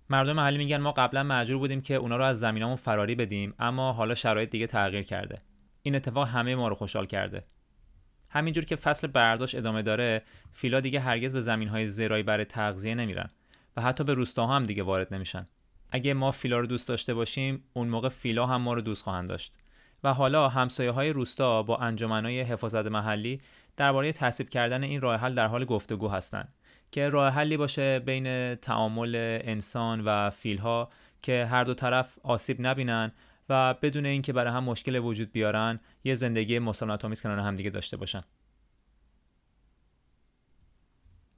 مردم 0.09 0.33
محلی 0.33 0.57
میگن 0.57 0.77
ما 0.77 0.91
قبلا 0.91 1.23
مجبور 1.23 1.59
بودیم 1.59 1.81
که 1.81 1.95
اونا 1.95 2.17
رو 2.17 2.23
از 2.23 2.39
زمینمون 2.39 2.75
فراری 2.75 3.15
بدیم 3.15 3.53
اما 3.59 3.93
حالا 3.93 4.15
شرایط 4.15 4.49
دیگه 4.49 4.67
تغییر 4.67 5.03
کرده. 5.03 5.41
این 5.81 5.95
اتفاق 5.95 6.27
همه 6.27 6.55
ما 6.55 6.67
رو 6.67 6.75
خوشحال 6.75 7.05
کرده. 7.05 7.43
همینجور 8.29 8.65
که 8.65 8.75
فصل 8.75 9.07
برداشت 9.07 9.55
ادامه 9.55 9.81
داره 9.81 10.23
فیلا 10.53 10.79
دیگه 10.79 10.99
هرگز 10.99 11.33
به 11.33 11.41
زمین 11.41 11.67
های 11.67 11.85
زراعی 11.85 12.23
برای 12.23 12.45
تغذیه 12.45 12.95
نمیرن 12.95 13.29
و 13.77 13.81
حتی 13.81 14.03
به 14.03 14.13
روستاها 14.13 14.55
هم 14.55 14.63
دیگه 14.63 14.83
وارد 14.83 15.13
نمیشن. 15.13 15.47
اگه 15.91 16.13
ما 16.13 16.31
فیلا 16.31 16.59
رو 16.59 16.67
دوست 16.67 16.87
داشته 16.87 17.13
باشیم 17.13 17.63
اون 17.73 17.87
موقع 17.87 18.09
فیلا 18.09 18.45
هم 18.45 18.61
ما 18.61 18.73
رو 18.73 18.81
دوست 18.81 19.03
خواهند 19.03 19.27
داشت. 19.27 19.53
و 20.03 20.13
حالا 20.13 20.49
همسایه 20.49 20.91
های 20.91 21.09
روستا 21.09 21.63
با 21.63 21.77
انجمنهای 21.77 22.41
حفاظت 22.41 22.85
محلی 22.85 23.41
درباره 23.77 24.11
تصیب 24.11 24.49
کردن 24.49 24.83
این 24.83 25.01
راه 25.01 25.19
حل 25.19 25.35
در 25.35 25.47
حال 25.47 25.65
گفتگو 25.65 26.07
هستند 26.07 26.53
که 26.91 27.09
راه 27.09 27.33
حلی 27.33 27.57
باشه 27.57 27.99
بین 27.99 28.55
تعامل 28.55 29.39
انسان 29.43 30.01
و 30.05 30.29
فیلها 30.29 30.89
که 31.21 31.45
هر 31.45 31.63
دو 31.63 31.73
طرف 31.73 32.19
آسیب 32.23 32.57
نبینن 32.59 33.11
و 33.49 33.73
بدون 33.73 34.05
اینکه 34.05 34.33
برای 34.33 34.53
هم 34.53 34.63
مشکل 34.63 34.95
وجود 34.95 35.31
بیارن 35.31 35.79
یه 36.03 36.15
زندگی 36.15 36.59
مسالمت 36.59 37.05
آمیز 37.05 37.21
کنار 37.21 37.39
همدیگه 37.39 37.69
داشته 37.69 37.97
باشن. 37.97 38.21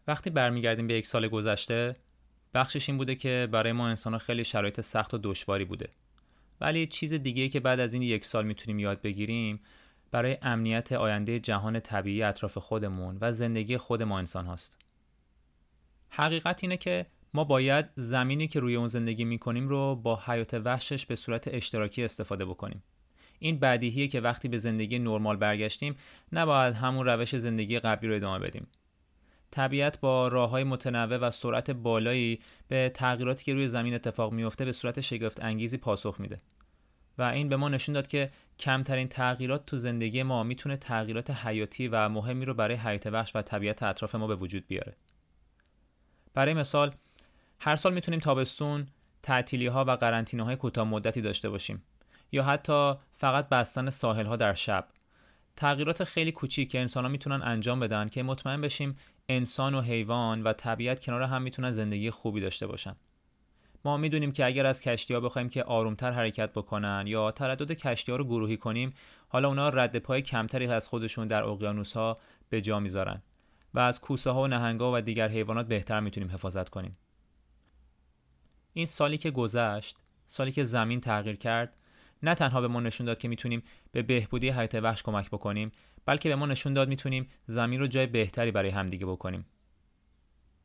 وقتی 0.07 0.29
برمیگردیم 0.29 0.87
به 0.87 0.93
یک 0.93 1.07
سال 1.07 1.27
گذشته 1.27 1.95
بخشش 2.53 2.89
این 2.89 2.97
بوده 2.97 3.15
که 3.15 3.47
برای 3.51 3.71
ما 3.71 3.87
انسان 3.87 4.17
خیلی 4.17 4.43
شرایط 4.43 4.81
سخت 4.81 5.13
و 5.13 5.17
دشواری 5.23 5.65
بوده. 5.65 5.89
ولی 6.61 6.87
چیز 6.87 7.13
دیگه 7.13 7.49
که 7.49 7.59
بعد 7.59 7.79
از 7.79 7.93
این 7.93 8.01
یک 8.01 8.25
سال 8.25 8.45
می‌تونیم 8.45 8.79
یاد 8.79 9.01
بگیریم 9.01 9.59
برای 10.11 10.37
امنیت 10.41 10.91
آینده 10.91 11.39
جهان 11.39 11.79
طبیعی 11.79 12.23
اطراف 12.23 12.57
خودمون 12.57 13.17
و 13.21 13.31
زندگی 13.31 13.77
خود 13.77 14.03
ما 14.03 14.19
انسان 14.19 14.45
هاست. 14.45 14.77
حقیقت 16.09 16.63
اینه 16.63 16.77
که 16.77 17.05
ما 17.33 17.43
باید 17.43 17.85
زمینی 17.95 18.47
که 18.47 18.59
روی 18.59 18.75
اون 18.75 18.87
زندگی 18.87 19.23
می‌کنیم 19.23 19.67
رو 19.67 19.95
با 19.95 20.21
حیات 20.25 20.53
وحشش 20.53 21.05
به 21.05 21.15
صورت 21.15 21.47
اشتراکی 21.47 22.03
استفاده 22.03 22.45
بکنیم. 22.45 22.83
این 23.39 23.59
بدیهیه 23.59 24.07
که 24.07 24.21
وقتی 24.21 24.47
به 24.47 24.57
زندگی 24.57 24.99
نرمال 24.99 25.37
برگشتیم 25.37 25.95
نباید 26.31 26.75
همون 26.75 27.05
روش 27.05 27.35
زندگی 27.35 27.79
قبلی 27.79 28.09
رو 28.09 28.15
ادامه 28.15 28.39
بدیم. 28.39 28.67
طبیعت 29.51 29.99
با 29.99 30.27
راه 30.27 30.49
های 30.49 30.63
متنوع 30.63 31.17
و 31.17 31.31
سرعت 31.31 31.71
بالایی 31.71 32.39
به 32.67 32.91
تغییراتی 32.93 33.45
که 33.45 33.53
روی 33.53 33.67
زمین 33.67 33.93
اتفاق 33.93 34.33
میفته 34.33 34.65
به 34.65 34.71
صورت 34.71 35.01
شگفت 35.01 35.43
انگیزی 35.43 35.77
پاسخ 35.77 36.15
میده. 36.19 36.41
و 37.17 37.21
این 37.21 37.49
به 37.49 37.55
ما 37.55 37.69
نشون 37.69 37.93
داد 37.93 38.07
که 38.07 38.31
کمترین 38.59 39.07
تغییرات 39.07 39.65
تو 39.65 39.77
زندگی 39.77 40.23
ما 40.23 40.43
می‌تونه 40.43 40.77
تغییرات 40.77 41.31
حیاتی 41.31 41.87
و 41.87 42.09
مهمی 42.09 42.45
رو 42.45 42.53
برای 42.53 42.75
حیات 42.75 43.07
وحش 43.07 43.35
و 43.35 43.41
طبیعت 43.41 43.83
اطراف 43.83 44.15
ما 44.15 44.27
به 44.27 44.35
وجود 44.35 44.67
بیاره. 44.67 44.95
برای 46.33 46.53
مثال 46.53 46.91
هر 47.59 47.75
سال 47.75 47.93
می‌تونیم 47.93 48.19
تابستون 48.19 48.87
تعطیلی 49.21 49.67
ها 49.67 49.85
و 49.85 49.91
قرنطینه 49.91 50.43
های 50.43 50.55
کوتاه 50.55 50.87
مدتی 50.87 51.21
داشته 51.21 51.49
باشیم. 51.49 51.83
یا 52.31 52.43
حتی 52.43 52.93
فقط 53.13 53.49
بستن 53.49 53.89
ساحل 53.89 54.25
ها 54.25 54.35
در 54.35 54.53
شب. 54.53 54.87
تغییرات 55.55 56.03
خیلی 56.03 56.31
کوچیک 56.31 56.71
که 56.71 56.79
انسان 56.79 57.05
ها 57.05 57.11
می‌تونن 57.11 57.41
انجام 57.43 57.79
بدن 57.79 58.07
که 58.07 58.23
مطمئن 58.23 58.61
بشیم 58.61 58.97
انسان 59.29 59.75
و 59.75 59.81
حیوان 59.81 60.43
و 60.43 60.53
طبیعت 60.53 60.99
کنار 60.99 61.23
هم 61.23 61.41
می‌تونن 61.41 61.71
زندگی 61.71 62.11
خوبی 62.11 62.41
داشته 62.41 62.67
باشن. 62.67 62.95
ما 63.85 63.97
می‌دونیم 63.97 64.31
که 64.31 64.45
اگر 64.45 64.65
از 64.65 64.81
کشتی 64.81 65.13
ها 65.13 65.19
بخوایم 65.19 65.49
که 65.49 65.63
آرومتر 65.63 66.11
حرکت 66.11 66.53
بکنن 66.53 67.03
یا 67.07 67.31
تردد 67.31 67.71
کشتی 67.71 68.11
ها 68.11 68.17
رو 68.17 68.23
گروهی 68.23 68.57
کنیم 68.57 68.93
حالا 69.27 69.47
اونا 69.47 69.69
رد 69.69 69.97
پای 69.97 70.21
کمتری 70.21 70.67
از 70.67 70.87
خودشون 70.87 71.27
در 71.27 71.43
اقیانوس 71.43 71.93
ها 71.93 72.17
به 72.49 72.61
جا 72.61 72.79
می‌ذارن 72.79 73.21
و 73.73 73.79
از 73.79 74.01
کوسه 74.01 74.31
ها 74.31 74.41
و 74.41 74.47
نهنگا 74.47 74.91
و 74.93 75.01
دیگر 75.01 75.27
حیوانات 75.27 75.67
بهتر 75.67 75.99
می‌تونیم 75.99 76.31
حفاظت 76.31 76.69
کنیم. 76.69 76.97
این 78.73 78.85
سالی 78.85 79.17
که 79.17 79.31
گذشت 79.31 79.97
سالی 80.27 80.51
که 80.51 80.63
زمین 80.63 81.01
تغییر 81.01 81.35
کرد 81.35 81.75
نه 82.23 82.35
تنها 82.35 82.61
به 82.61 82.67
ما 82.67 82.79
نشون 82.79 83.05
داد 83.05 83.19
که 83.19 83.27
می‌تونیم 83.27 83.63
به 83.91 84.01
بهبودی 84.01 84.49
حیات 84.49 84.75
وحش 84.75 85.03
کمک 85.03 85.29
بکنیم 85.29 85.71
بلکه 86.05 86.29
به 86.29 86.35
ما 86.35 86.45
نشون 86.45 86.73
داد 86.73 86.89
می‌تونیم 86.89 87.27
زمین 87.47 87.79
رو 87.79 87.87
جای 87.87 88.07
بهتری 88.07 88.51
برای 88.51 88.69
همدیگه 88.69 89.05
بکنیم. 89.05 89.45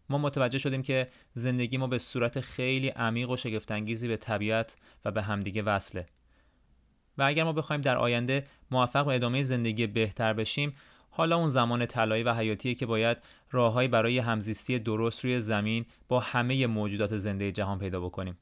ما 0.08 0.18
متوجه 0.18 0.58
شدیم 0.58 0.82
که 0.82 1.08
زندگی 1.34 1.76
ما 1.76 1.86
به 1.86 1.98
صورت 1.98 2.40
خیلی 2.40 2.88
عمیق 2.88 3.30
و 3.30 3.36
شگفتانگیزی 3.36 4.08
به 4.08 4.16
طبیعت 4.16 4.76
و 5.04 5.10
به 5.10 5.22
همدیگه 5.22 5.62
وصله. 5.62 6.06
و 7.18 7.22
اگر 7.22 7.44
ما 7.44 7.52
بخوایم 7.52 7.82
در 7.82 7.96
آینده 7.96 8.46
موفق 8.70 9.06
به 9.06 9.14
ادامه 9.14 9.42
زندگی 9.42 9.86
بهتر 9.86 10.32
بشیم 10.32 10.74
حالا 11.10 11.36
اون 11.36 11.48
زمان 11.48 11.86
طلایی 11.86 12.22
و 12.22 12.34
حیاتیه 12.34 12.74
که 12.74 12.86
باید 12.86 13.18
راههایی 13.50 13.88
برای 13.88 14.18
همزیستی 14.18 14.78
درست 14.78 15.24
روی 15.24 15.40
زمین 15.40 15.86
با 16.08 16.20
همه 16.20 16.66
موجودات 16.66 17.16
زنده 17.16 17.52
جهان 17.52 17.78
پیدا 17.78 18.00
بکنیم. 18.00 18.38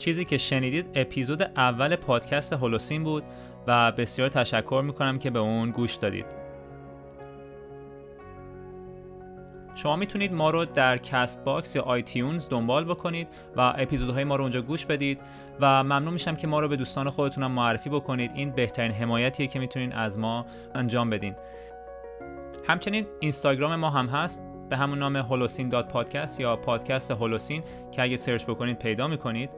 چیزی 0.00 0.24
که 0.24 0.38
شنیدید 0.38 0.90
اپیزود 0.94 1.42
اول 1.42 1.96
پادکست 1.96 2.52
هولوسین 2.52 3.04
بود 3.04 3.24
و 3.66 3.92
بسیار 3.92 4.28
تشکر 4.28 4.82
می‌کنم 4.86 5.18
که 5.18 5.30
به 5.30 5.38
اون 5.38 5.70
گوش 5.70 5.94
دادید. 5.94 6.26
شما 9.74 9.96
می‌تونید 9.96 10.32
ما 10.32 10.50
رو 10.50 10.64
در 10.64 10.96
Castbox 10.96 11.76
یا 11.76 11.82
iTunes 11.82 12.48
دنبال 12.48 12.84
بکنید 12.84 13.28
و 13.56 13.60
اپیزودهای 13.60 14.24
ما 14.24 14.36
رو 14.36 14.42
اونجا 14.42 14.62
گوش 14.62 14.86
بدید 14.86 15.20
و 15.60 15.84
ممنون 15.84 16.12
میشم 16.12 16.36
که 16.36 16.46
ما 16.46 16.60
رو 16.60 16.68
به 16.68 16.76
دوستان 16.76 17.10
خودتونم 17.10 17.52
معرفی 17.52 17.90
بکنید. 17.90 18.32
این 18.34 18.50
بهترین 18.50 18.92
حمایتیه 18.92 19.46
که 19.46 19.58
می‌تونید 19.58 19.92
از 19.92 20.18
ما 20.18 20.46
انجام 20.74 21.10
بدین. 21.10 21.34
همچنین 22.68 23.06
اینستاگرام 23.20 23.76
ما 23.76 23.90
هم 23.90 24.06
هست. 24.06 24.42
به 24.70 24.76
همون 24.76 24.98
نام 24.98 25.16
هولوسین 25.16 25.68
dot 25.68 25.92
podcast 25.92 26.40
یا 26.40 26.56
پادکست 26.56 27.10
هولوسین 27.10 27.64
که 27.92 28.02
اگه 28.02 28.16
سرچ 28.16 28.44
بکنید 28.44 28.78
پیدا 28.78 29.06
می‌کنید. 29.06 29.50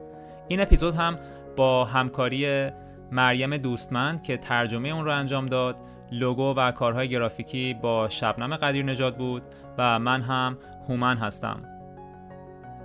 این 0.47 0.61
اپیزود 0.61 0.95
هم 0.95 1.19
با 1.55 1.85
همکاری 1.85 2.69
مریم 3.11 3.57
دوستمند 3.57 4.23
که 4.23 4.37
ترجمه 4.37 4.89
اون 4.89 5.05
رو 5.05 5.11
انجام 5.11 5.45
داد 5.45 5.75
لوگو 6.11 6.53
و 6.53 6.71
کارهای 6.71 7.09
گرافیکی 7.09 7.73
با 7.73 8.09
شبنم 8.09 8.55
قدیر 8.55 8.85
نجات 8.85 9.17
بود 9.17 9.43
و 9.77 9.99
من 9.99 10.21
هم 10.21 10.57
هومن 10.89 11.17
هستم. 11.17 11.63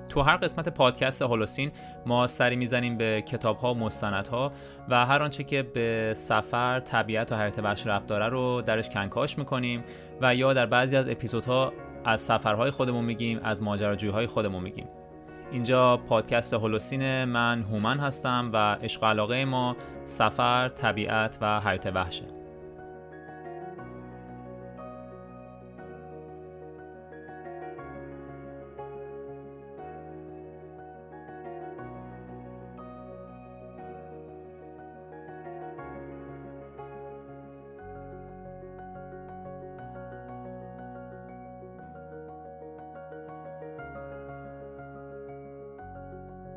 تو 0.09 0.23
هر 0.23 0.37
قسمت 0.37 0.69
پادکست 0.69 1.23
هولوسین 1.23 1.71
ما 2.07 2.27
سری 2.27 2.57
می‌زنیم 2.57 2.97
به 2.97 3.23
کتاب 3.23 3.57
ها 3.57 3.75
و 3.75 3.79
مستند 3.79 4.27
ها 4.27 4.53
و 4.89 5.07
هر 5.07 5.23
آنچه 5.23 5.45
که 5.45 5.63
به 5.63 6.13
سفر، 6.17 6.81
طبیعت 6.81 7.33
و 7.33 7.37
حیات 7.37 7.59
وحش 7.59 7.87
ربط 7.87 8.07
داره 8.07 8.29
رو 8.29 8.63
درش 8.63 8.91
کنکاش 8.91 9.39
می‌کنیم 9.39 9.85
و 10.21 10.35
یا 10.35 10.53
در 10.53 10.67
بعضی 10.67 10.97
از 10.97 11.09
اپیزودها 11.09 11.73
از 12.05 12.21
سفرهای 12.21 12.71
خودمون 12.71 13.05
میگیم 13.05 13.41
از 13.45 13.63
ماجراجویی 13.63 14.27
خودمون 14.27 14.63
میگیم. 14.63 14.89
اینجا 15.53 15.97
پادکست 15.97 16.55
هولوسین 16.55 17.25
من 17.25 17.63
هومن 17.63 17.99
هستم 17.99 18.51
و 18.53 18.57
عشق 18.57 19.05
علاقه 19.05 19.45
ما 19.45 19.77
سفر، 20.05 20.69
طبیعت 20.69 21.39
و 21.41 21.61
حیات 21.61 21.87
وحشه. 21.87 22.38